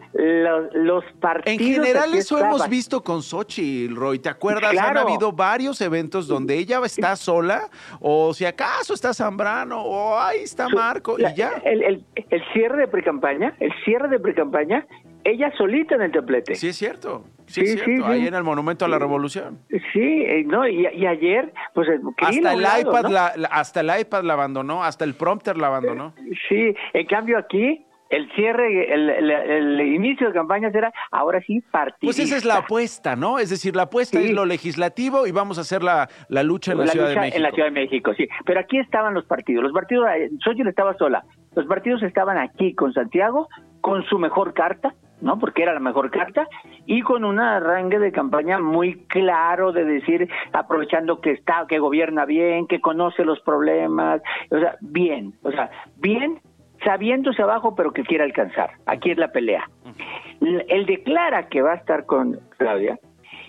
[0.75, 1.59] los, partidos...
[1.61, 4.77] En general eso hemos visto con Xochitl, Roy, ¿te acuerdas?
[4.77, 7.69] Han habido varios eventos donde ella está sola,
[8.01, 11.53] o si acaso está Zambrano, o ahí está Marco, y ya.
[11.65, 14.87] El, el, el cierre de pre-campaña, el cierre de pre-campaña
[15.31, 16.55] ella solita en el templete.
[16.55, 17.25] Sí, es cierto.
[17.47, 18.07] Sí, es cierto.
[18.07, 19.59] Ahí en el Monumento a la Revolución.
[19.93, 21.89] Sí, eh, no, y, ayer, pues.
[21.89, 26.15] Eh, hasta el, iPad la, hasta el iPad la abandonó, hasta el prompter la abandonó.
[26.49, 32.07] Sí, en cambio aquí, el cierre, el, inicio de campaña será ahora sí partidista.
[32.07, 33.39] Pues esa es la apuesta, ¿no?
[33.39, 36.79] Es decir, la apuesta es lo legislativo y vamos a hacer la, la lucha en
[36.79, 37.37] la, Ciudad de México.
[37.37, 38.29] En la Ciudad de México, sí.
[38.47, 39.63] Pero aquí estaban los partidos.
[39.63, 41.25] Los partidos, eh, Xochitl estaba sola.
[41.55, 43.49] Los partidos estaban aquí con Santiago,
[43.81, 45.39] con su mejor carta, ¿no?
[45.39, 46.49] Porque era la mejor carta
[46.87, 52.25] y con un arranque de campaña muy claro de decir, aprovechando que está, que gobierna
[52.25, 56.41] bien, que conoce los problemas, o sea, bien, o sea, bien
[56.85, 58.71] sabiéndose abajo pero que quiere alcanzar.
[58.87, 59.69] Aquí es la pelea.
[60.41, 62.99] Él declara que va a estar con Claudia.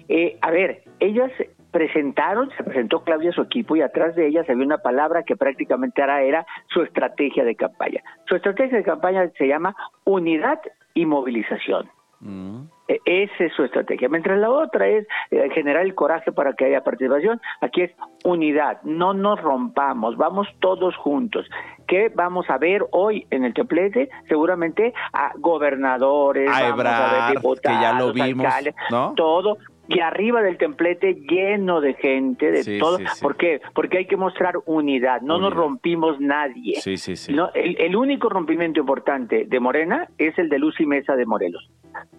[0.08, 1.32] Eh, a ver, ellas
[1.72, 5.36] presentaron, se presentó Claudia a su equipo y atrás de ellas había una palabra que
[5.36, 8.04] prácticamente ahora era su estrategia de campaña.
[8.28, 10.60] Su estrategia de campaña se llama unidad
[10.94, 11.90] y movilización.
[12.22, 12.64] Mm.
[12.88, 14.10] E, esa es su estrategia.
[14.10, 17.92] Mientras la otra es eh, generar el coraje para que haya participación, aquí es
[18.24, 21.46] unidad, no nos rompamos, vamos todos juntos.
[21.88, 24.10] ¿Qué vamos a ver hoy en el templete?
[24.28, 28.54] Seguramente a gobernadores, a, diputados, que ya lo vimos,
[29.16, 29.58] todo
[29.90, 33.00] y arriba del templete lleno de gente, de todo.
[33.22, 33.60] ¿Por qué?
[33.74, 36.80] Porque hay que mostrar unidad, no nos rompimos nadie.
[37.30, 41.68] No, el, único rompimiento importante de Morena es el de Luz y Mesa de Morelos.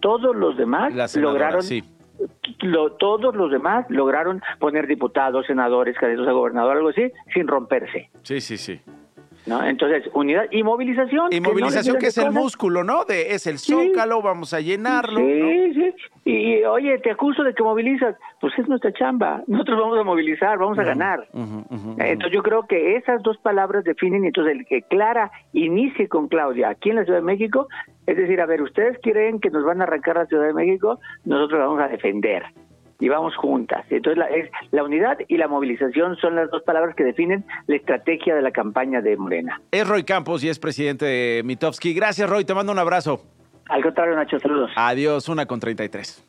[0.01, 1.61] Todos los demás lograron...
[2.99, 8.09] todos los demás lograron poner diputados, senadores, candidatos a gobernador, algo así, sin romperse.
[8.23, 8.81] Sí, sí, sí.
[9.45, 9.63] ¿No?
[9.65, 11.31] Entonces, unidad y movilización.
[11.31, 13.05] Y movilización que, es el músculo, ¿no?
[13.05, 15.19] De, es el zócalo, vamos a llenarlo.
[15.19, 15.93] Sí, sí.
[16.23, 18.15] Y, oye, te acuso de que movilizas.
[18.39, 19.43] Pues es nuestra chamba.
[19.47, 21.27] Nosotros vamos a movilizar, vamos a ganar.
[21.33, 26.69] entonces yo creo que esas dos palabras definen, entonces el que Clara inicie con Claudia
[26.69, 27.67] aquí en la Ciudad de México,
[28.05, 30.99] es decir, a ver, ustedes creen que nos van a arrancar la Ciudad de México,
[31.25, 32.43] nosotros la vamos a defender.
[33.01, 33.85] Y vamos juntas.
[33.89, 37.75] Entonces la, es, la unidad y la movilización son las dos palabras que definen la
[37.75, 39.59] estrategia de la campaña de Morena.
[39.71, 41.93] Es Roy Campos y es presidente de Mitofsky.
[41.93, 42.45] Gracias, Roy.
[42.45, 43.25] Te mando un abrazo.
[43.67, 44.71] Al contrario, Nacho, saludos.
[44.75, 46.27] Adiós, una con 33.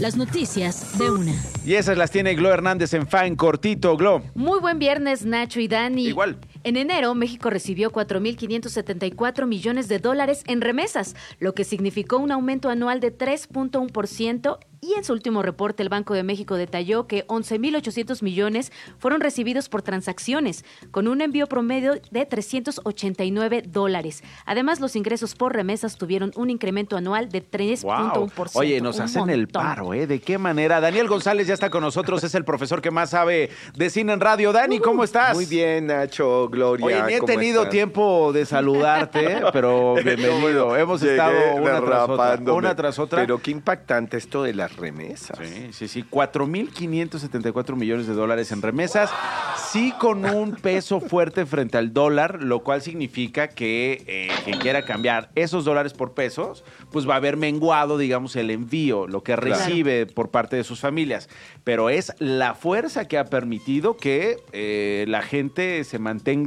[0.00, 1.32] Las noticias de una.
[1.64, 4.22] Y esas las tiene Glo Hernández en Fan Cortito, Glo.
[4.34, 6.06] Muy buen viernes, Nacho y Dani.
[6.08, 6.38] Igual.
[6.64, 12.68] En enero, México recibió 4.574 millones de dólares en remesas, lo que significó un aumento
[12.70, 18.20] anual de 3.1% y en su último reporte el Banco de México detalló que 11.800
[18.22, 24.24] millones fueron recibidos por transacciones, con un envío promedio de 389 dólares.
[24.44, 28.50] Además, los ingresos por remesas tuvieron un incremento anual de 3.1%.
[28.54, 30.08] Oye, nos un hacen el paro, ¿eh?
[30.08, 30.80] ¿De qué manera?
[30.80, 34.20] Daniel González ya está con nosotros, es el profesor que más sabe de cine en
[34.20, 34.52] radio.
[34.52, 35.36] Dani, ¿cómo estás?
[35.36, 36.84] Muy bien, Nacho, Gloria.
[36.86, 37.70] Oye, ni he ¿cómo tenido están?
[37.72, 40.40] tiempo de saludarte, pero bienvenido.
[40.40, 42.52] Bueno, Hemos estado una tras otra.
[42.54, 43.20] Una tras otra.
[43.22, 45.38] Pero qué impactante esto de las remesas.
[45.42, 46.04] Sí, sí, sí.
[46.08, 49.10] 4.574 millones de dólares en remesas.
[49.56, 54.84] Sí con un peso fuerte frente al dólar, lo cual significa que eh, quien quiera
[54.84, 59.32] cambiar esos dólares por pesos, pues va a haber menguado, digamos, el envío, lo que
[59.32, 59.46] Claro.
[59.56, 61.28] recibe por parte de sus familias.
[61.64, 66.41] Pero es la fuerza que ha permitido que eh, la gente se mantenga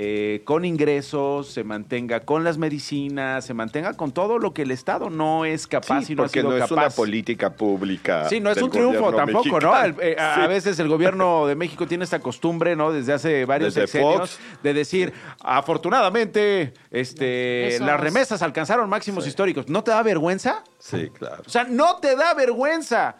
[0.00, 4.70] eh, con ingresos, se mantenga con las medicinas, se mantenga con todo lo que el
[4.70, 6.74] Estado no es capaz Sí, y no ha porque sido no es capaz.
[6.74, 8.28] una política pública.
[8.28, 9.76] Sí, no es un triunfo tampoco, ¿no?
[9.82, 10.40] El- eh, a, Sí.
[10.42, 12.92] a veces el gobierno de México tiene esta costumbre, ¿no?
[12.92, 14.38] Desde hace varios Desde Fox.
[14.62, 17.86] de decir, afortunadamente, este, Esos.
[17.86, 19.68] las remesas alcanzaron máximos históricos.
[19.68, 20.62] ¿No te da vergüenza?
[20.78, 21.42] Sí, claro.
[21.46, 23.16] O sea, no te da vergüenza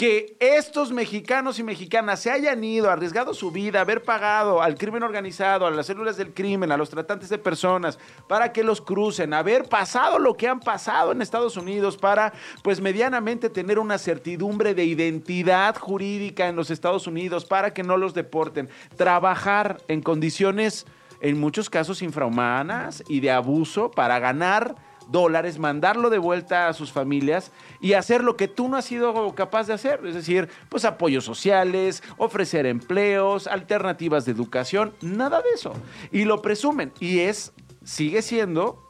[0.00, 5.02] que estos mexicanos y mexicanas se hayan ido, arriesgado su vida, haber pagado al crimen
[5.02, 9.34] organizado, a las células del crimen, a los tratantes de personas, para que los crucen,
[9.34, 12.32] haber pasado lo que han pasado en Estados Unidos para,
[12.62, 17.98] pues, medianamente tener una certidumbre de identidad jurídica en los Estados Unidos, para que no
[17.98, 20.86] los deporten, trabajar en condiciones,
[21.20, 24.76] en muchos casos, infrahumanas y de abuso para ganar
[25.10, 29.34] dólares, mandarlo de vuelta a sus familias y hacer lo que tú no has sido
[29.34, 35.50] capaz de hacer, es decir, pues apoyos sociales, ofrecer empleos, alternativas de educación, nada de
[35.54, 35.72] eso.
[36.12, 37.52] Y lo presumen y es
[37.84, 38.88] sigue siendo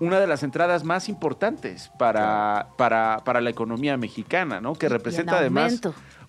[0.00, 4.74] una de las entradas más importantes para, para, para la economía mexicana, ¿no?
[4.74, 5.80] Que representa además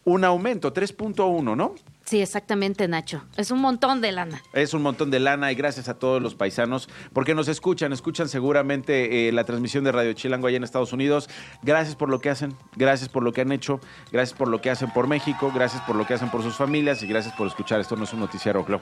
[0.04, 1.76] un aumento, 3.1, ¿no?
[2.10, 3.22] Sí, exactamente, Nacho.
[3.38, 4.41] Es un montón de lana.
[4.54, 8.28] Es un montón de lana y gracias a todos los paisanos porque nos escuchan, escuchan
[8.28, 11.30] seguramente eh, la transmisión de Radio Chilango allá en Estados Unidos.
[11.62, 13.80] Gracias por lo que hacen, gracias por lo que han hecho,
[14.12, 17.04] gracias por lo que hacen por México, gracias por lo que hacen por sus familias
[17.04, 17.80] y gracias por escuchar.
[17.80, 18.82] Esto no es un noticiero, Glo.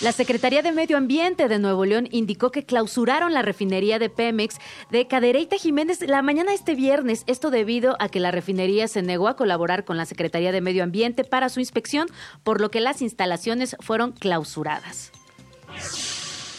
[0.00, 4.56] La Secretaría de Medio Ambiente de Nuevo León indicó que clausuraron la refinería de Pemex
[4.90, 7.22] de Cadereyta Jiménez la mañana este viernes.
[7.26, 10.84] Esto debido a que la refinería se negó a colaborar con la Secretaría de Medio
[10.84, 12.08] Ambiente para su inspección,
[12.44, 15.12] por lo que las instalaciones fueron clausuradas.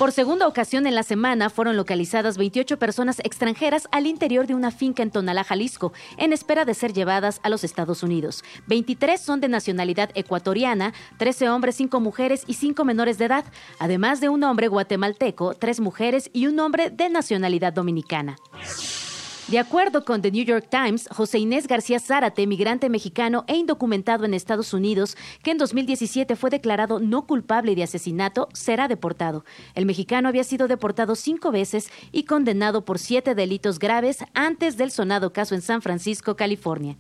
[0.02, 4.72] Por segunda ocasión en la semana fueron localizadas 28 personas extranjeras al interior de una
[4.72, 8.44] finca en Tonalá, Jalisco, en espera de ser llevadas a los Estados Unidos.
[8.66, 13.46] 23 son de nacionalidad ecuatoriana, 13 hombres, 5 mujeres y 5 menores de edad,
[13.78, 18.38] además de un hombre guatemalteco, 3 mujeres y un hombre de nacionalidad dominicana.
[19.52, 24.24] De acuerdo con The New York Times, José Inés García Zárate, migrante mexicano e indocumentado
[24.24, 29.44] en Estados Unidos, que en 2017 fue declarado no culpable de asesinato, será deportado.
[29.76, 34.90] El mexicano había sido deportado cinco veces y condenado por siete delitos graves antes del
[34.90, 36.96] sonado caso en San Francisco, California.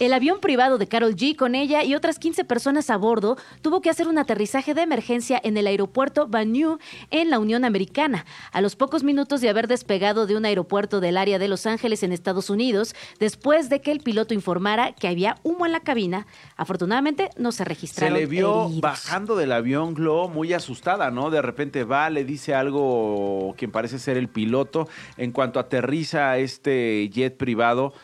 [0.00, 3.80] El avión privado de Carol G con ella y otras 15 personas a bordo tuvo
[3.80, 6.80] que hacer un aterrizaje de emergencia en el aeropuerto Nuys
[7.12, 8.26] en la Unión Americana.
[8.50, 12.02] A los pocos minutos de haber despegado de un aeropuerto del área de Los Ángeles
[12.02, 16.26] en Estados Unidos, después de que el piloto informara que había humo en la cabina,
[16.56, 18.80] afortunadamente no se Se registraron le vio heridos.
[18.80, 21.30] bajando del avión, Glo, muy asustada, ¿no?
[21.30, 24.88] De repente va, le dice algo quien parece ser el piloto.
[25.16, 27.94] En cuanto aterriza este jet privado,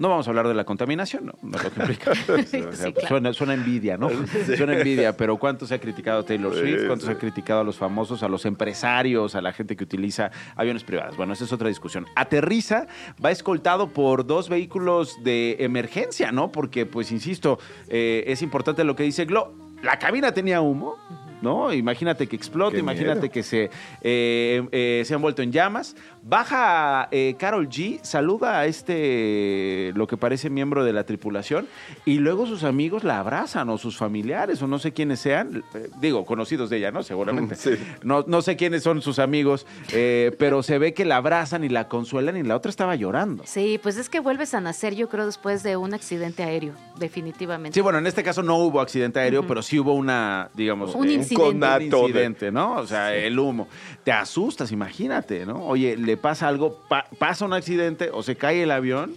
[0.00, 1.34] no vamos a hablar de la contaminación, ¿no?
[1.42, 2.10] No lo que implica.
[2.12, 3.06] O sea, Sí, claro.
[3.08, 4.08] suena, suena envidia, ¿no?
[4.56, 6.86] Suena envidia, pero ¿cuánto se ha criticado a Taylor Swift?
[6.86, 10.30] ¿Cuánto se ha criticado a los famosos, a los empresarios, a la gente que utiliza
[10.56, 11.16] aviones privados?
[11.16, 12.06] Bueno, esa es otra discusión.
[12.16, 12.86] Aterriza,
[13.24, 16.50] va escoltado por dos vehículos de emergencia, ¿no?
[16.50, 17.58] Porque, pues, insisto,
[17.88, 19.52] eh, es importante lo que dice Glo.
[19.82, 20.96] La cabina tenía humo,
[21.42, 21.72] ¿no?
[21.72, 23.32] Imagínate que explote, Qué imagínate miedo.
[23.32, 23.70] que se,
[24.02, 25.96] eh, eh, se han vuelto en llamas.
[26.22, 31.66] Baja eh, Carol G, saluda a este, lo que parece miembro de la tripulación,
[32.04, 35.88] y luego sus amigos la abrazan, o sus familiares, o no sé quiénes sean, eh,
[36.00, 37.02] digo, conocidos de ella, ¿no?
[37.02, 37.56] Seguramente.
[38.02, 41.68] No, no sé quiénes son sus amigos, eh, pero se ve que la abrazan y
[41.68, 43.44] la consuelan, y la otra estaba llorando.
[43.46, 47.74] Sí, pues es que vuelves a nacer, yo creo, después de un accidente aéreo, definitivamente.
[47.74, 51.08] Sí, bueno, en este caso no hubo accidente aéreo, pero sí hubo una, digamos, Un
[51.08, 51.44] eh, incidente.
[51.44, 52.76] un incidente, ¿no?
[52.76, 53.68] O sea, el humo.
[54.04, 55.64] Te asustas, imagínate, ¿no?
[55.66, 59.16] Oye, le pasa algo, pa- pasa un accidente o se cae el avión.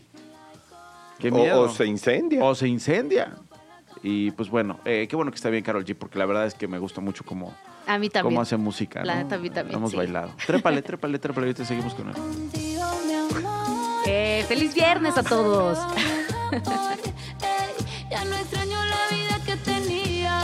[1.19, 1.61] Qué O- miedo.
[1.61, 2.43] o se incendia.
[2.43, 3.31] O se incendia.
[4.01, 6.53] Y pues bueno, eh, qué bueno que está bien Carol G, porque la verdad es
[6.55, 7.55] que me gusta mucho cómo,
[7.88, 8.34] A mí también.
[8.34, 9.05] cómo hace música.
[9.05, 9.23] La ¿no?
[9.23, 9.97] neta, a mí también, Hemos sí.
[9.97, 10.31] bailado.
[10.45, 12.15] Trépale, trépale, trépale, ahorita seguimos con él.
[14.05, 15.79] Eh, ¡Feliz viernes a todos!
[18.11, 20.43] Ya no extraño la vida que tenía.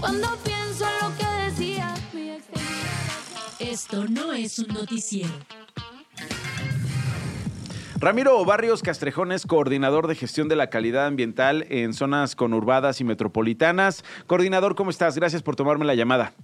[0.00, 0.28] Cuando
[3.74, 5.32] Esto no es un noticiero.
[7.98, 13.04] Ramiro Barrios Castrejón es coordinador de gestión de la calidad ambiental en zonas conurbadas y
[13.04, 14.04] metropolitanas.
[14.28, 15.18] Coordinador, ¿cómo estás?
[15.18, 16.34] Gracias por tomarme la llamada.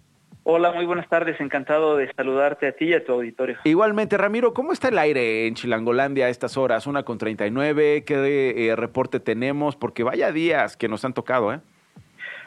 [0.42, 1.40] Hola, muy buenas tardes.
[1.40, 3.58] Encantado de saludarte a ti y a tu auditorio.
[3.62, 6.88] Igualmente, Ramiro, ¿cómo está el aire en Chilangolandia a estas horas?
[6.88, 9.76] Una con 39, ¿qué eh, reporte tenemos?
[9.76, 11.60] Porque vaya días que nos han tocado, ¿eh?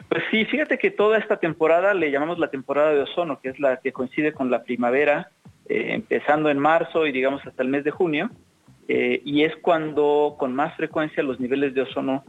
[0.08, 3.58] Pues sí, fíjate que toda esta temporada le llamamos la temporada de ozono, que es
[3.58, 5.30] la que coincide con la primavera,
[5.68, 8.30] eh, empezando en marzo y digamos hasta el mes de junio,
[8.86, 12.24] eh, y es cuando con más frecuencia los niveles de ozono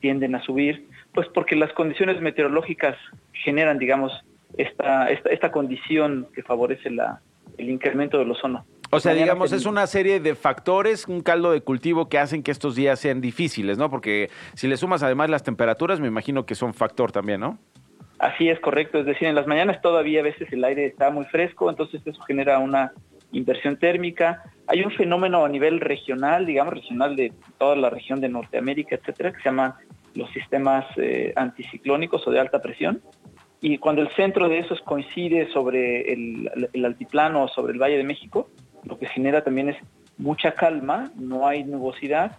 [0.00, 2.96] tienden a subir, pues porque las condiciones meteorológicas
[3.32, 4.12] generan, digamos,
[4.56, 7.20] esta, esta, esta condición que favorece la,
[7.58, 8.64] el incremento del ozono.
[8.92, 12.50] O sea, digamos, es una serie de factores, un caldo de cultivo que hacen que
[12.50, 13.88] estos días sean difíciles, ¿no?
[13.88, 17.58] Porque si le sumas además las temperaturas, me imagino que son factor también, ¿no?
[18.18, 21.24] Así es correcto, es decir, en las mañanas todavía a veces el aire está muy
[21.26, 22.92] fresco, entonces eso genera una
[23.32, 24.42] inversión térmica.
[24.66, 29.32] Hay un fenómeno a nivel regional, digamos, regional de toda la región de Norteamérica, etcétera,
[29.32, 29.74] que se llaman
[30.14, 33.00] los sistemas eh, anticiclónicos o de alta presión.
[33.62, 37.98] Y cuando el centro de esos coincide sobre el, el altiplano o sobre el Valle
[37.98, 38.50] de México,
[38.84, 39.76] lo que genera también es
[40.18, 42.38] mucha calma, no hay nubosidad,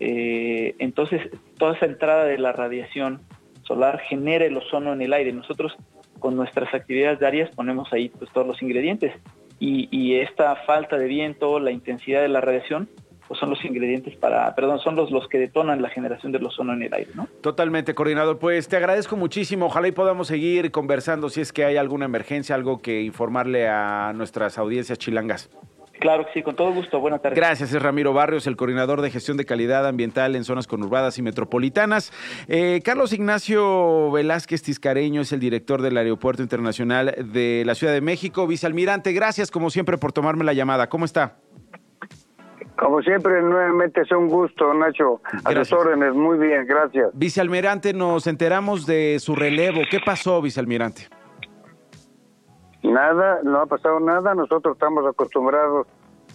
[0.00, 1.20] eh, entonces
[1.58, 3.22] toda esa entrada de la radiación
[3.62, 5.32] solar genera el ozono en el aire.
[5.32, 5.74] Nosotros
[6.18, 9.12] con nuestras actividades diarias ponemos ahí pues, todos los ingredientes
[9.58, 12.88] y, y esta falta de viento, la intensidad de la radiación,
[13.26, 16.74] pues son los ingredientes para, perdón, son los, los que detonan la generación del ozono
[16.74, 17.26] en el aire, ¿no?
[17.40, 18.38] Totalmente, coordinador.
[18.38, 19.66] Pues te agradezco muchísimo.
[19.66, 24.12] Ojalá y podamos seguir conversando si es que hay alguna emergencia, algo que informarle a
[24.14, 25.48] nuestras audiencias chilangas.
[26.00, 27.00] Claro que sí, con todo gusto.
[27.00, 27.36] Buenas tardes.
[27.36, 31.22] Gracias, es Ramiro Barrios, el coordinador de gestión de calidad ambiental en zonas conurbadas y
[31.22, 32.12] metropolitanas.
[32.48, 38.00] Eh, Carlos Ignacio Velázquez Tiscareño es el director del Aeropuerto Internacional de la Ciudad de
[38.00, 38.46] México.
[38.46, 40.88] Vicealmirante, gracias como siempre por tomarme la llamada.
[40.88, 41.36] ¿Cómo está?
[42.76, 45.20] Como siempre, nuevamente es un gusto, Nacho.
[45.44, 45.72] A Gracias.
[45.72, 47.10] órdenes, muy bien, gracias.
[47.14, 49.80] Vicealmirante, nos enteramos de su relevo.
[49.88, 51.08] ¿Qué pasó, vicealmirante?
[52.94, 54.36] Nada, no ha pasado nada.
[54.36, 55.88] Nosotros estamos acostumbrados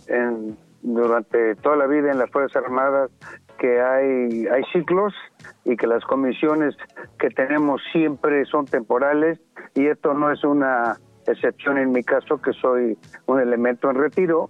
[0.07, 3.09] en, durante toda la vida en las Fuerzas Armadas
[3.57, 5.13] que hay, hay ciclos
[5.63, 6.75] y que las comisiones
[7.17, 9.39] que tenemos siempre son temporales
[9.73, 10.97] y esto no es una
[11.27, 14.49] excepción en mi caso, que soy un elemento en retiro.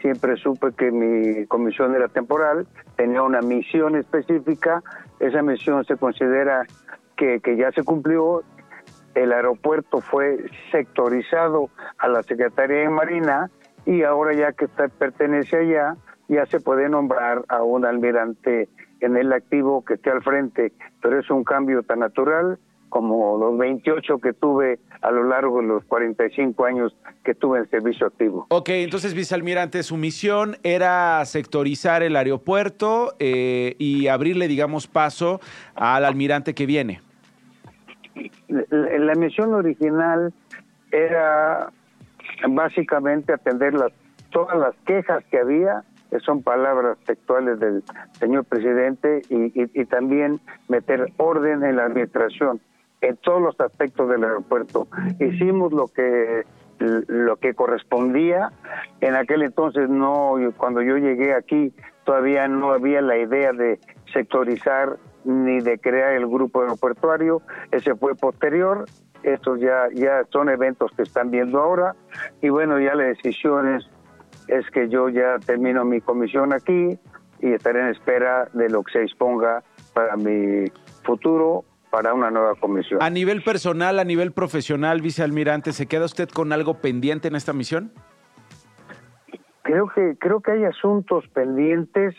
[0.00, 4.82] Siempre supe que mi comisión era temporal, tenía una misión específica,
[5.20, 6.62] esa misión se considera
[7.18, 8.42] que, que ya se cumplió
[9.14, 13.50] el aeropuerto fue sectorizado a la Secretaría de Marina
[13.84, 15.96] y ahora ya que está, pertenece allá,
[16.28, 18.68] ya se puede nombrar a un almirante
[19.00, 22.58] en el activo que esté al frente, pero es un cambio tan natural
[22.88, 26.94] como los 28 que tuve a lo largo de los 45 años
[27.24, 28.46] que tuve en servicio activo.
[28.50, 35.40] Ok, entonces, vicealmirante, su misión era sectorizar el aeropuerto eh, y abrirle, digamos, paso
[35.74, 37.00] al almirante que viene.
[38.48, 40.32] La, la misión original
[40.90, 41.70] era
[42.48, 43.92] básicamente atender las,
[44.30, 47.82] todas las quejas que había, que son palabras textuales del
[48.18, 52.60] señor presidente, y, también meter orden en la administración
[53.00, 54.86] en todos los aspectos del aeropuerto.
[55.18, 56.44] Hicimos lo que
[56.78, 58.50] lo que correspondía.
[59.00, 61.72] En aquel entonces no, cuando yo llegué aquí
[62.04, 63.78] todavía no había la idea de
[64.12, 67.42] sectorizar ni de crear el grupo aeroportuario.
[67.70, 68.86] Ese fue posterior.
[69.22, 71.94] Estos ya ya son eventos que están viendo ahora
[72.40, 73.88] y bueno ya la decisión es
[74.48, 76.98] es que yo ya termino mi comisión aquí
[77.40, 79.62] y estaré en espera de lo que se disponga
[79.94, 80.64] para mi
[81.04, 83.02] futuro para una nueva comisión.
[83.02, 87.52] A nivel personal, a nivel profesional, vicealmirante, ¿se queda usted con algo pendiente en esta
[87.52, 87.92] misión?
[89.62, 92.14] Creo que creo que hay asuntos pendientes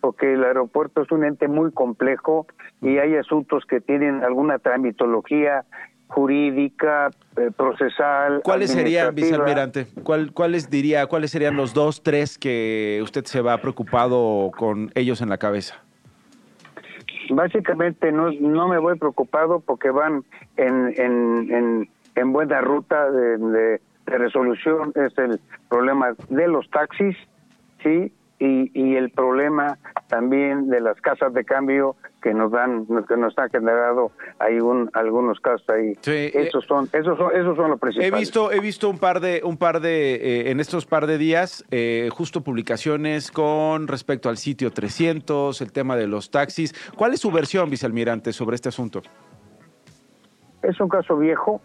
[0.00, 2.46] porque el aeropuerto es un ente muy complejo
[2.80, 5.64] y hay asuntos que tienen alguna tramitología
[6.06, 8.40] jurídica, eh, procesal.
[8.42, 9.86] ¿Cuáles serían, vicealmirante?
[10.04, 15.20] ¿Cuál, ¿Cuáles diría, cuáles serían los dos, tres que usted se va preocupado con ellos
[15.20, 15.74] en la cabeza?
[17.30, 20.24] Básicamente no, no me voy preocupado porque van
[20.56, 24.92] en, en, en, en buena ruta de, de- de resolución.
[24.94, 25.38] Es el
[25.68, 27.14] problema de los taxis,
[27.82, 28.10] ¿sí?
[28.40, 29.78] Y, y el problema
[30.08, 34.90] también de las casas de cambio que nos dan, que nos han generado hay un,
[34.92, 35.96] algunos casos ahí.
[36.04, 38.20] esos son, esos son, esos son los He principales.
[38.20, 41.64] visto, he visto un par de, un par de, eh, en estos par de días,
[41.70, 46.74] eh, justo publicaciones con respecto al sitio 300, el tema de los taxis.
[46.96, 49.02] ¿Cuál es su versión, vicealmirante, sobre este asunto?
[50.62, 51.60] Es un caso viejo,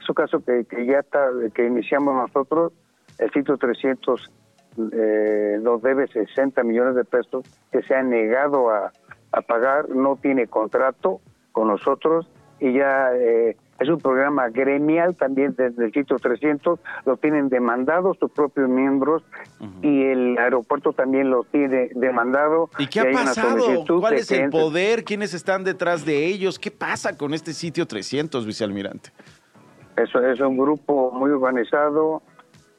[0.00, 2.72] es un caso que, que ya está, que iniciamos nosotros.
[3.18, 4.30] El sitio 300
[4.92, 8.92] eh, nos debe 60 millones de pesos que se ha negado a,
[9.32, 11.20] a pagar, no tiene contrato
[11.52, 12.28] con nosotros
[12.60, 18.14] y ya eh, es un programa gremial también desde el sitio 300, lo tienen demandado
[18.14, 19.22] sus propios miembros
[19.82, 22.70] y el aeropuerto también lo tiene demandado.
[22.78, 23.84] ¿Y qué ha una pasado?
[24.00, 25.04] ¿Cuál es el poder?
[25.04, 26.58] ¿Quiénes están detrás de ellos?
[26.58, 29.10] ¿Qué pasa con este sitio 300, vicealmirante?
[29.96, 32.22] Eso es un grupo muy organizado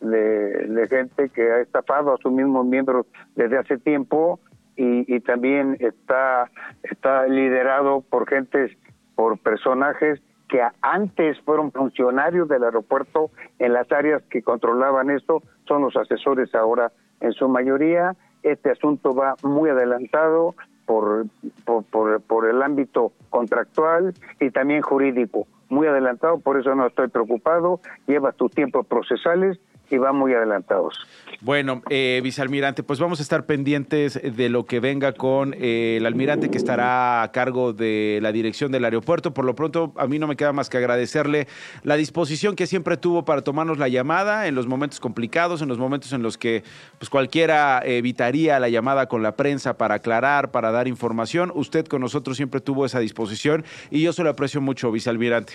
[0.02, 4.40] de, gente que ha estafado a sus mismos miembros desde hace tiempo
[4.76, 6.50] y, y también está,
[6.84, 8.72] está liderado por gentes,
[9.16, 15.82] por personajes que antes fueron funcionarios del aeropuerto en las áreas que controlaban esto, son
[15.82, 16.92] los asesores ahora
[17.22, 18.16] en su mayoría.
[18.44, 21.26] Este asunto va muy adelantado por,
[21.66, 25.48] por, por, por el ámbito contractual y también jurídico.
[25.70, 27.80] Muy adelantado, por eso no estoy preocupado.
[28.06, 29.60] Lleva tus tiempos procesales
[29.90, 31.00] y va muy adelantados.
[31.42, 36.06] Bueno, eh, vicealmirante, pues vamos a estar pendientes de lo que venga con eh, el
[36.06, 39.34] almirante que estará a cargo de la dirección del aeropuerto.
[39.34, 41.48] Por lo pronto, a mí no me queda más que agradecerle
[41.84, 45.78] la disposición que siempre tuvo para tomarnos la llamada en los momentos complicados, en los
[45.78, 46.64] momentos en los que
[46.98, 51.52] pues cualquiera evitaría la llamada con la prensa para aclarar, para dar información.
[51.54, 55.54] Usted con nosotros siempre tuvo esa disposición y yo se lo aprecio mucho, vicealmirante.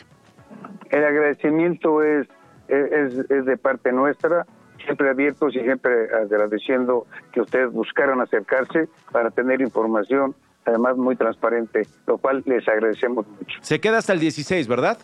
[0.90, 2.26] El agradecimiento es,
[2.70, 4.46] es, es de parte nuestra,
[4.84, 11.86] siempre abiertos y siempre agradeciendo que ustedes buscaron acercarse para tener información, además muy transparente,
[12.06, 13.58] lo cual les agradecemos mucho.
[13.60, 14.98] Se queda hasta el 16, ¿verdad?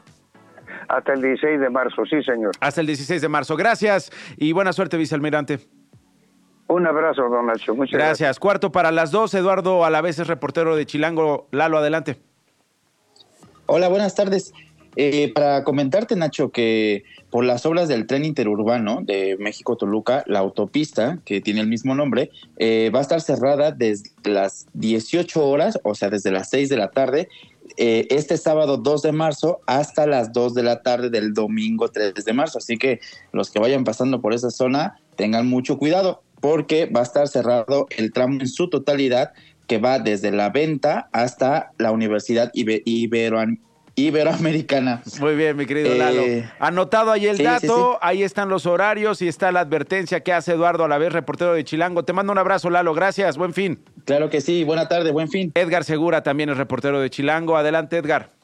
[0.88, 2.52] Hasta el 16 de marzo, sí, señor.
[2.60, 3.56] Hasta el 16 de marzo.
[3.56, 5.60] Gracias y buena suerte, vicealmirante.
[6.68, 7.74] Un abrazo, don Nacho.
[7.74, 8.18] Muchas Gracias.
[8.18, 8.38] gracias.
[8.40, 9.34] Cuarto para las dos.
[9.34, 11.46] Eduardo Alavés es reportero de Chilango.
[11.52, 12.20] Lalo, adelante.
[13.66, 14.52] Hola, buenas tardes.
[14.96, 21.18] Eh, para comentarte, Nacho, que por las obras del tren interurbano de México-Toluca, la autopista,
[21.24, 25.94] que tiene el mismo nombre, eh, va a estar cerrada desde las 18 horas, o
[25.94, 27.28] sea, desde las 6 de la tarde,
[27.76, 32.14] eh, este sábado 2 de marzo hasta las 2 de la tarde del domingo 3
[32.24, 32.58] de marzo.
[32.58, 33.00] Así que
[33.32, 37.86] los que vayan pasando por esa zona, tengan mucho cuidado, porque va a estar cerrado
[37.96, 39.32] el tramo en su totalidad
[39.66, 43.58] que va desde la venta hasta la Universidad Ibe- Iberoam-
[43.96, 45.02] Iberoamericana.
[45.20, 46.20] Muy bien, mi querido Lalo.
[46.20, 47.98] Eh, Anotado ahí el sí, dato, sí, sí.
[48.02, 52.04] ahí están los horarios y está la advertencia que hace Eduardo Alavés, reportero de Chilango.
[52.04, 52.92] Te mando un abrazo, Lalo.
[52.94, 53.82] Gracias, buen fin.
[54.04, 55.50] Claro que sí, buena tarde, buen fin.
[55.54, 57.56] Edgar Segura también es reportero de Chilango.
[57.56, 58.35] Adelante, Edgar.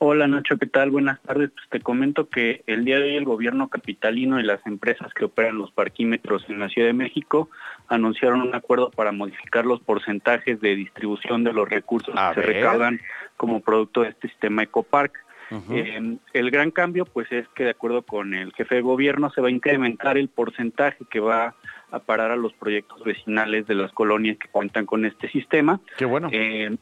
[0.00, 0.90] Hola Nacho, ¿qué tal?
[0.90, 1.50] Buenas tardes.
[1.50, 5.24] Pues te comento que el día de hoy el gobierno capitalino y las empresas que
[5.24, 7.50] operan los parquímetros en la Ciudad de México
[7.88, 12.46] anunciaron un acuerdo para modificar los porcentajes de distribución de los recursos A que se
[12.46, 12.56] ver.
[12.58, 13.00] recaudan
[13.36, 15.12] como producto de este sistema Ecopark.
[15.70, 19.40] Eh, el gran cambio pues es que de acuerdo con el jefe de gobierno se
[19.40, 21.56] va a incrementar el porcentaje que va
[21.90, 25.80] a parar a los proyectos vecinales de las colonias que cuentan con este sistema.
[25.96, 26.28] Qué bueno.
[26.30, 26.76] Eh,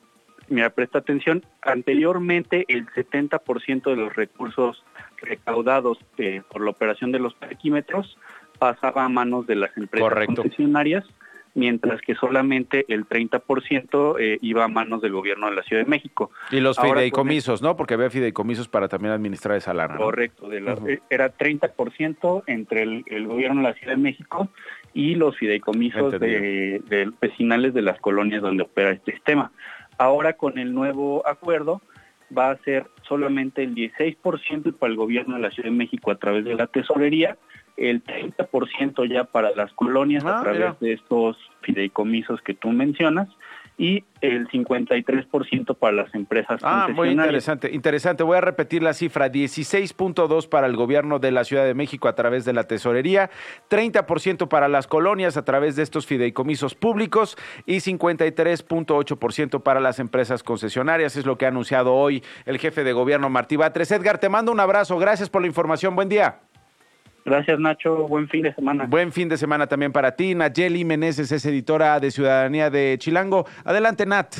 [0.48, 4.82] mira, presta atención, anteriormente el 70% de los recursos
[5.20, 8.18] recaudados eh, por la operación de los parquímetros
[8.58, 10.42] pasaba a manos de las empresas Correcto.
[10.42, 11.04] concesionarias,
[11.54, 15.88] mientras que solamente el 30% eh, iba a manos del gobierno de la Ciudad de
[15.90, 16.30] México.
[16.50, 17.76] Y los Ahora, fideicomisos, ¿no?
[17.76, 19.94] Porque había fideicomisos para también administrar esa lana.
[19.94, 20.00] ¿no?
[20.04, 24.48] Correcto, de la- eh, era 30% entre el, el gobierno de la Ciudad de México
[24.92, 29.50] y los fideicomisos de, de vecinales de las colonias donde opera este sistema.
[29.98, 31.80] Ahora con el nuevo acuerdo
[32.36, 36.16] va a ser solamente el 16% para el gobierno de la Ciudad de México a
[36.16, 37.36] través de la tesorería,
[37.76, 40.76] el 30% ya para las colonias Ah, a través mira.
[40.80, 43.28] de estos fideicomisos que tú mencionas
[43.78, 48.22] y el 53% para las empresas Ah, muy interesante, interesante.
[48.22, 52.14] Voy a repetir la cifra, 16.2 para el gobierno de la Ciudad de México a
[52.14, 53.30] través de la tesorería,
[53.68, 60.42] 30% para las colonias a través de estos fideicomisos públicos y 53.8% para las empresas
[60.42, 61.16] concesionarias.
[61.16, 63.90] Es lo que ha anunciado hoy el jefe de gobierno Martí Batres.
[63.90, 64.98] Edgar, te mando un abrazo.
[64.98, 65.94] Gracias por la información.
[65.94, 66.40] Buen día.
[67.26, 68.06] Gracias, Nacho.
[68.06, 68.86] Buen fin de semana.
[68.86, 70.36] Buen fin de semana también para ti.
[70.36, 73.46] Nayeli Meneses es editora de Ciudadanía de Chilango.
[73.64, 74.36] Adelante, Nat.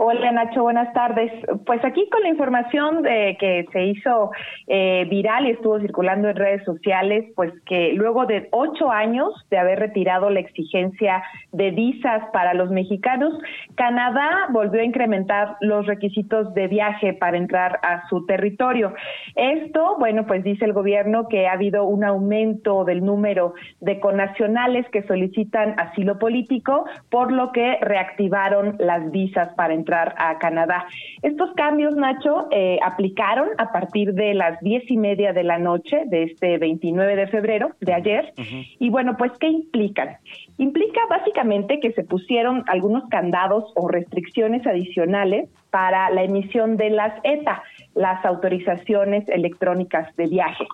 [0.00, 1.32] Hola Nacho, buenas tardes.
[1.66, 4.30] Pues aquí con la información de que se hizo
[4.68, 9.58] eh, viral y estuvo circulando en redes sociales, pues que luego de ocho años de
[9.58, 13.34] haber retirado la exigencia de visas para los mexicanos,
[13.74, 18.94] Canadá volvió a incrementar los requisitos de viaje para entrar a su territorio.
[19.34, 24.88] Esto, bueno, pues dice el gobierno que ha habido un aumento del número de connacionales
[24.90, 30.86] que solicitan asilo político, por lo que reactivaron las visas para entrar a Canadá.
[31.22, 36.02] Estos cambios, Nacho, eh, aplicaron a partir de las diez y media de la noche
[36.06, 38.32] de este 29 de febrero, de ayer.
[38.78, 40.18] Y bueno, pues, ¿qué implican?
[40.58, 47.12] Implica básicamente que se pusieron algunos candados o restricciones adicionales para la emisión de las
[47.24, 47.62] ETA,
[47.98, 50.64] las autorizaciones electrónicas de viaje.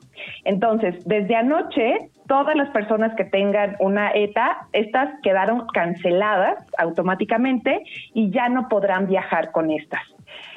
[0.44, 8.30] Entonces, desde anoche, todas las personas que tengan una ETA, estas quedaron canceladas automáticamente y
[8.30, 10.02] ya no podrán viajar con estas.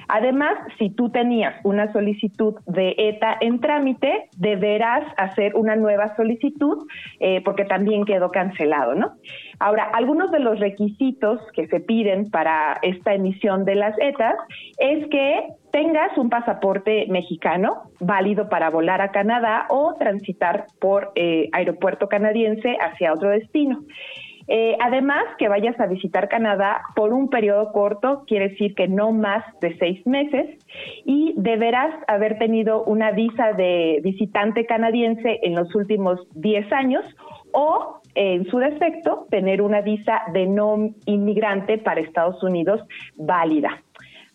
[0.09, 6.87] Además, si tú tenías una solicitud de ETA en trámite, deberás hacer una nueva solicitud
[7.19, 9.13] eh, porque también quedó cancelado, ¿no?
[9.59, 14.35] Ahora, algunos de los requisitos que se piden para esta emisión de las ETAs
[14.77, 21.49] es que tengas un pasaporte mexicano válido para volar a Canadá o transitar por eh,
[21.51, 23.83] aeropuerto canadiense hacia otro destino.
[24.47, 29.11] Eh, además, que vayas a visitar Canadá por un periodo corto, quiere decir que no
[29.11, 30.57] más de seis meses,
[31.05, 37.03] y deberás haber tenido una visa de visitante canadiense en los últimos 10 años
[37.51, 42.81] o, en su defecto, tener una visa de no inmigrante para Estados Unidos
[43.15, 43.81] válida.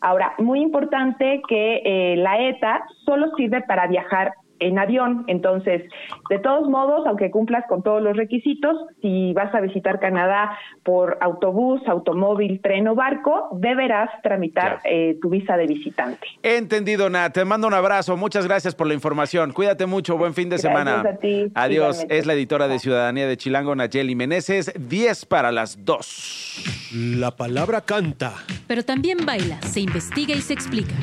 [0.00, 4.32] Ahora, muy importante que eh, la ETA solo sirve para viajar
[4.62, 5.24] en avión.
[5.26, 5.82] Entonces,
[6.30, 11.18] de todos modos, aunque cumplas con todos los requisitos, si vas a visitar Canadá por
[11.20, 16.26] autobús, automóvil, tren o barco, deberás tramitar eh, tu visa de visitante.
[16.42, 17.32] Entendido, Nat.
[17.32, 18.16] Te mando un abrazo.
[18.16, 19.52] Muchas gracias por la información.
[19.52, 20.16] Cuídate mucho.
[20.16, 21.00] Buen fin de Gracias semana.
[21.00, 21.50] a ti.
[21.54, 21.96] Adiós.
[21.96, 22.18] Igualmente.
[22.18, 24.72] Es la editora de Ciudadanía de Chilango, Nayeli Meneses.
[24.78, 26.82] 10 para las 2.
[27.18, 28.32] La palabra canta.
[28.66, 30.94] Pero también baila, se investiga y se explica.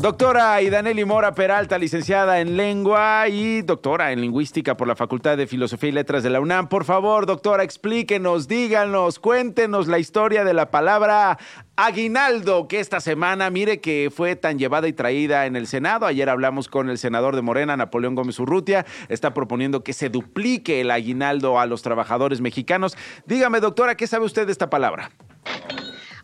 [0.00, 5.48] Doctora Idaneli Mora Peralta, licenciada en lengua y doctora en lingüística por la Facultad de
[5.48, 6.68] Filosofía y Letras de la UNAM.
[6.68, 11.36] Por favor, doctora, explíquenos, díganos, cuéntenos la historia de la palabra
[11.74, 16.06] aguinaldo, que esta semana, mire que fue tan llevada y traída en el Senado.
[16.06, 18.86] Ayer hablamos con el senador de Morena, Napoleón Gómez Urrutia.
[19.08, 22.96] Está proponiendo que se duplique el aguinaldo a los trabajadores mexicanos.
[23.26, 25.10] Dígame, doctora, ¿qué sabe usted de esta palabra?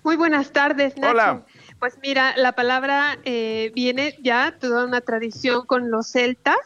[0.04, 1.10] Muy buenas tardes, Nacho.
[1.10, 1.44] Hola.
[1.84, 6.56] Pues mira, la palabra eh, viene ya toda una tradición con los celtas,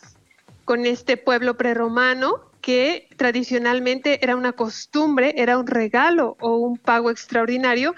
[0.64, 7.10] con este pueblo prerromano que tradicionalmente era una costumbre, era un regalo o un pago
[7.10, 7.96] extraordinario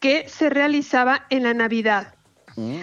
[0.00, 2.14] que se realizaba en la Navidad.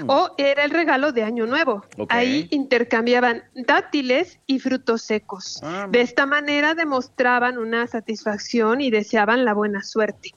[0.06, 1.84] O era el regalo de Año Nuevo.
[2.10, 5.62] Ahí intercambiaban dátiles y frutos secos.
[5.64, 10.36] Ah, de esta manera demostraban una satisfacción y deseaban la buena suerte.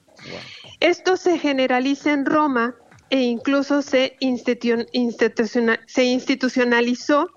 [0.81, 2.77] Esto se generaliza en Roma
[3.13, 7.29] e incluso se, institu- instituciona- se institucionalizó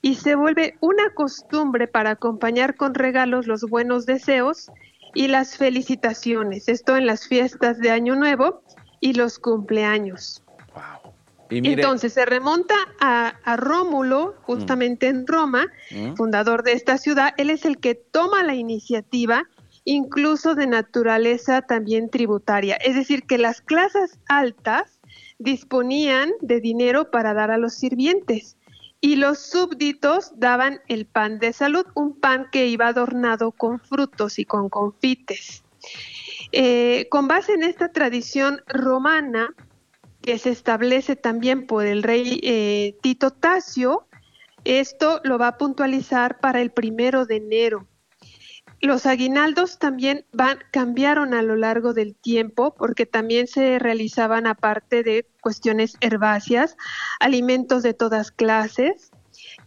[0.00, 4.70] y se vuelve una costumbre para acompañar con regalos los buenos deseos
[5.12, 6.68] y las felicitaciones.
[6.68, 8.62] Esto en las fiestas de Año Nuevo
[9.00, 10.42] y los cumpleaños.
[11.50, 16.14] Y mire- Entonces se remonta a, a Rómulo, justamente en Roma, Mm.
[16.14, 17.34] fundador de esta ciudad.
[17.38, 19.42] Él es el que toma la iniciativa,
[19.84, 22.76] incluso de naturaleza también tributaria.
[22.76, 24.93] Es decir, que las clases altas
[25.38, 28.56] disponían de dinero para dar a los sirvientes
[29.00, 34.38] y los súbditos daban el pan de salud, un pan que iba adornado con frutos
[34.38, 35.62] y con confites.
[36.52, 39.54] Eh, con base en esta tradición romana,
[40.22, 44.06] que se establece también por el rey eh, Tito Tasio,
[44.64, 47.86] esto lo va a puntualizar para el primero de enero.
[48.84, 55.02] Los aguinaldos también van, cambiaron a lo largo del tiempo porque también se realizaban aparte
[55.02, 56.76] de cuestiones herbáceas,
[57.18, 59.10] alimentos de todas clases,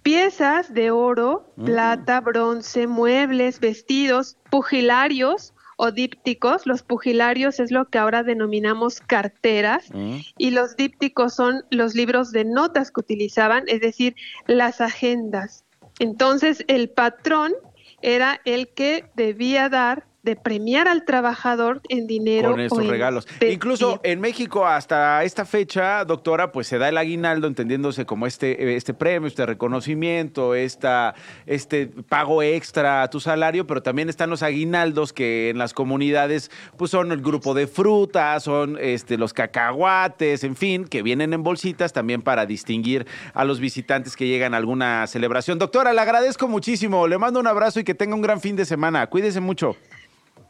[0.03, 1.65] piezas de oro, Mm.
[1.65, 6.67] plata, bronce, muebles, vestidos, pugilarios o dípticos.
[6.67, 10.17] Los pugilarios es lo que ahora denominamos carteras Mm.
[10.37, 14.15] y los dípticos son los libros de notas que utilizaban, es decir,
[14.45, 15.65] las agendas.
[15.99, 17.53] Entonces, el patrón
[18.01, 22.89] era el que debía dar de premiar al trabajador en dinero con o estos en
[22.89, 23.27] regalos.
[23.39, 28.75] Incluso en México hasta esta fecha, doctora, pues se da el aguinaldo entendiéndose como este,
[28.75, 31.15] este premio, este reconocimiento, esta,
[31.45, 36.51] este pago extra a tu salario, pero también están los aguinaldos que en las comunidades
[36.75, 41.41] pues son el grupo de frutas, son este, los cacahuates, en fin, que vienen en
[41.41, 45.57] bolsitas también para distinguir a los visitantes que llegan a alguna celebración.
[45.57, 48.65] Doctora, le agradezco muchísimo, le mando un abrazo y que tenga un gran fin de
[48.65, 49.07] semana.
[49.07, 49.77] Cuídese mucho.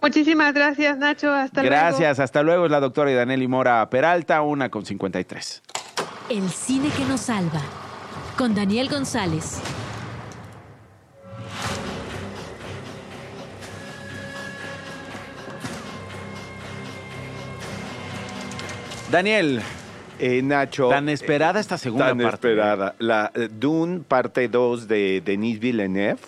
[0.01, 1.31] Muchísimas gracias, Nacho.
[1.33, 1.75] Hasta luego.
[1.75, 2.65] Gracias, hasta luego.
[2.65, 5.63] Es la doctora Idaneli Mora Peralta, una con 53.
[6.29, 7.61] El cine que nos salva.
[8.37, 9.59] Con Daniel González.
[19.11, 19.61] Daniel.
[20.19, 20.89] Eh, Nacho.
[20.89, 22.47] Tan esperada esta segunda tan parte.
[22.47, 22.95] esperada.
[22.99, 26.19] La eh, Dune, parte 2 de Denis Villeneuve.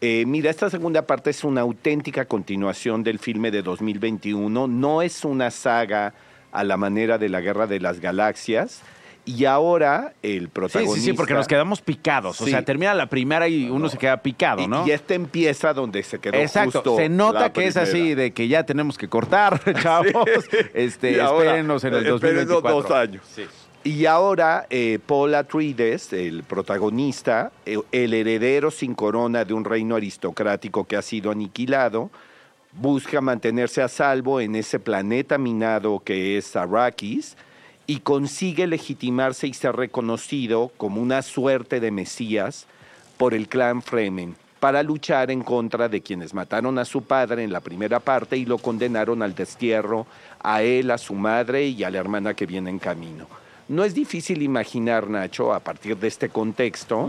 [0.00, 4.66] Eh, mira, esta segunda parte es una auténtica continuación del filme de 2021.
[4.66, 6.12] No es una saga
[6.52, 8.82] a la manera de la Guerra de las Galaxias.
[9.26, 10.96] Y ahora el Sí, protagonista...
[11.00, 12.38] sí, sí, porque nos quedamos picados.
[12.42, 12.50] O Sí.
[12.50, 14.86] sea, termina la primera y uno se queda picado, ¿no?
[14.86, 18.32] Y este empieza donde se quedó Exacto, justo se nota la que es así de
[18.32, 20.28] que ya tenemos que cortar, chavos.
[20.74, 22.82] Este, Y ahora, espérenos en el espérenos 2024.
[22.82, 23.22] dos años.
[23.86, 29.94] Y ahora eh, Paul Atreides, el protagonista, eh, el heredero sin corona de un reino
[29.94, 32.10] aristocrático que ha sido aniquilado,
[32.72, 37.36] busca mantenerse a salvo en ese planeta minado que es Arrakis
[37.86, 42.66] y consigue legitimarse y ser reconocido como una suerte de mesías
[43.18, 47.52] por el clan Fremen para luchar en contra de quienes mataron a su padre en
[47.52, 50.06] la primera parte y lo condenaron al destierro
[50.42, 53.43] a él, a su madre y a la hermana que viene en camino.
[53.68, 57.08] No es difícil imaginar, Nacho, a partir de este contexto,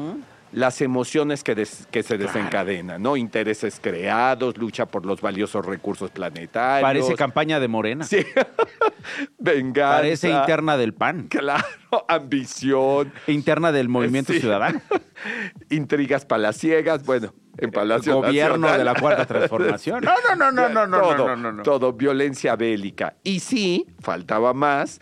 [0.54, 3.18] las emociones que, des- que se desencadenan, ¿no?
[3.18, 6.88] Intereses creados, lucha por los valiosos recursos planetarios.
[6.88, 8.06] Parece campaña de Morena.
[8.06, 8.20] Sí.
[9.38, 9.98] Venganza.
[9.98, 11.28] Parece interna del PAN.
[11.28, 11.66] Claro,
[12.08, 13.12] ambición.
[13.28, 14.40] Interna del Movimiento Sí.
[14.40, 14.82] Ciudadano.
[15.70, 18.78] Intrigas palaciegas, bueno, en Palacio Gobierno Nacional.
[18.80, 20.04] de la Cuarta Transformación.
[20.04, 21.64] No, no, no, no, no, no, todo, no, no, no.
[21.64, 23.16] Todo, violencia bélica.
[23.24, 25.00] Y sí, faltaba más,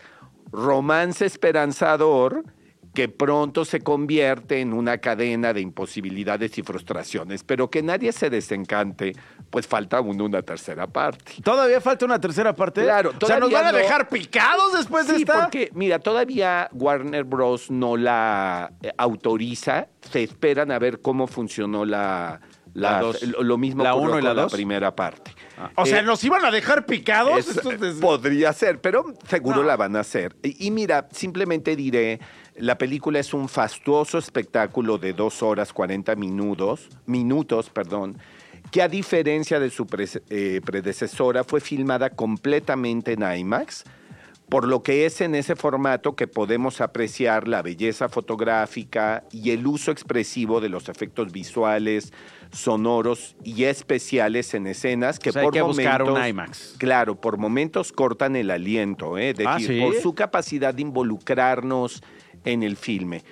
[0.54, 2.44] romance esperanzador
[2.94, 8.30] que pronto se convierte en una cadena de imposibilidades y frustraciones, pero que nadie se
[8.30, 9.16] desencante,
[9.50, 11.42] pues falta aún una tercera parte.
[11.42, 12.82] ¿Todavía falta una tercera parte?
[12.84, 13.78] Claro, O sea, ¿nos van a no.
[13.78, 15.40] dejar picados después de sí, esta?
[15.42, 17.68] porque, mira, todavía Warner Bros.
[17.68, 19.88] no la eh, autoriza.
[20.12, 22.40] Se esperan a ver cómo funcionó la...
[22.74, 23.22] La la- dos.
[23.22, 24.52] lo, mismo ¿La uno y la la dos?
[24.52, 25.32] primera parte.
[25.76, 27.46] O sea, Eh, ¿nos iban a dejar picados?
[27.48, 30.34] es- Podría ser, pero seguro la van a hacer.
[30.42, 32.18] Y, y mira, simplemente diré,
[32.56, 38.16] la película es un fastuoso espectáculo de dos horas 40 minutos, minutos, perdón,
[38.70, 43.84] que a diferencia de su pre- eh, predecesora fue filmada completamente en IMAX,
[44.48, 49.66] por lo que es en ese formato que podemos apreciar la belleza fotográfica y el
[49.66, 52.12] uso expresivo de los efectos visuales,
[52.52, 56.74] sonoros y especiales en escenas que O sea, hay por que buscar un momentos- IMAX.
[56.78, 59.30] Claro, por momentos cortan el aliento, ¿eh?
[59.30, 59.80] es decir, Ah, ¿sí?
[59.80, 62.02] por su capacidad de involucrarnos
[62.44, 63.24] en el filme.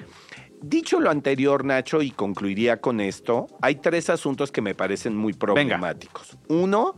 [0.61, 5.33] Dicho lo anterior, Nacho, y concluiría con esto, hay tres asuntos que me parecen muy
[5.35, 6.37] problemáticos.
[6.49, 6.95] Uno,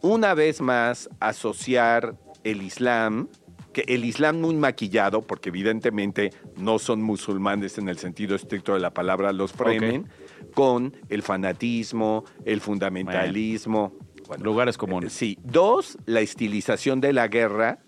[0.00, 2.14] una vez más, asociar
[2.44, 3.28] el Islam,
[3.78, 8.80] que el Islam muy maquillado, porque evidentemente no son musulmanes en el sentido estricto de
[8.80, 10.08] la palabra, los Fremen,
[10.52, 13.92] con el fanatismo, el fundamentalismo.
[14.40, 15.12] Lugares comunes.
[15.12, 15.38] Sí.
[15.44, 17.78] Dos, la estilización de la guerra,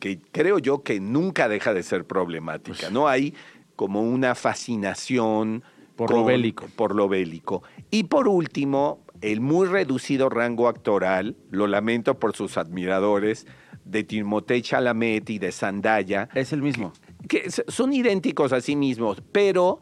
[0.00, 3.08] que creo yo que nunca deja de ser problemática, ¿no?
[3.08, 3.34] Hay
[3.74, 5.64] como una fascinación
[5.96, 6.66] Por lo bélico.
[6.76, 7.62] Por lo bélico.
[7.90, 13.46] Y por último, el muy reducido rango actoral, lo lamento por sus admiradores,
[13.88, 16.28] de Timothée Chalamet y de Zendaya.
[16.34, 16.92] Es el mismo.
[17.28, 19.80] Que son idénticos a sí mismos, pero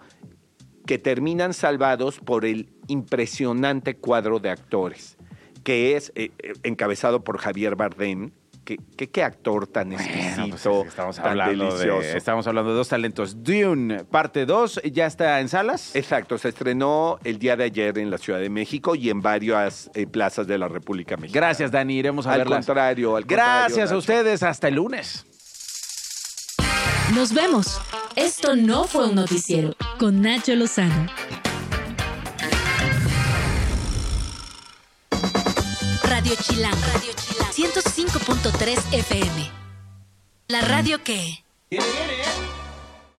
[0.87, 5.17] que terminan salvados por el impresionante cuadro de actores,
[5.65, 8.31] que es eh, eh, encabezado por Javier Bardem.
[8.67, 12.01] Qué actor tan exquisito, Estamos tan hablando, delicioso.
[12.01, 13.43] de, estamos hablando de dos talentos.
[13.43, 15.95] Dune, parte 2, ¿ya está en salas?
[15.95, 19.91] Exacto, se estrenó el día de ayer en la Ciudad de México y en varias
[19.95, 21.47] eh, plazas de la República Mexicana.
[21.47, 21.95] Gracias, Dani.
[21.97, 22.67] Iremos a Al verlas.
[22.67, 24.43] contrario, al Gracias contrario, a ustedes.
[24.43, 25.25] Hasta el lunes.
[27.15, 27.81] Nos vemos.
[28.17, 29.75] Esto no fue un noticiero.
[29.99, 31.07] Con Nacho Lozano.
[36.03, 36.73] Radio Chilán.
[36.93, 37.36] Radio Chilán.
[37.57, 39.51] 105.3 FM.
[40.49, 41.43] La radio que...
[41.71, 42.46] ¿eh?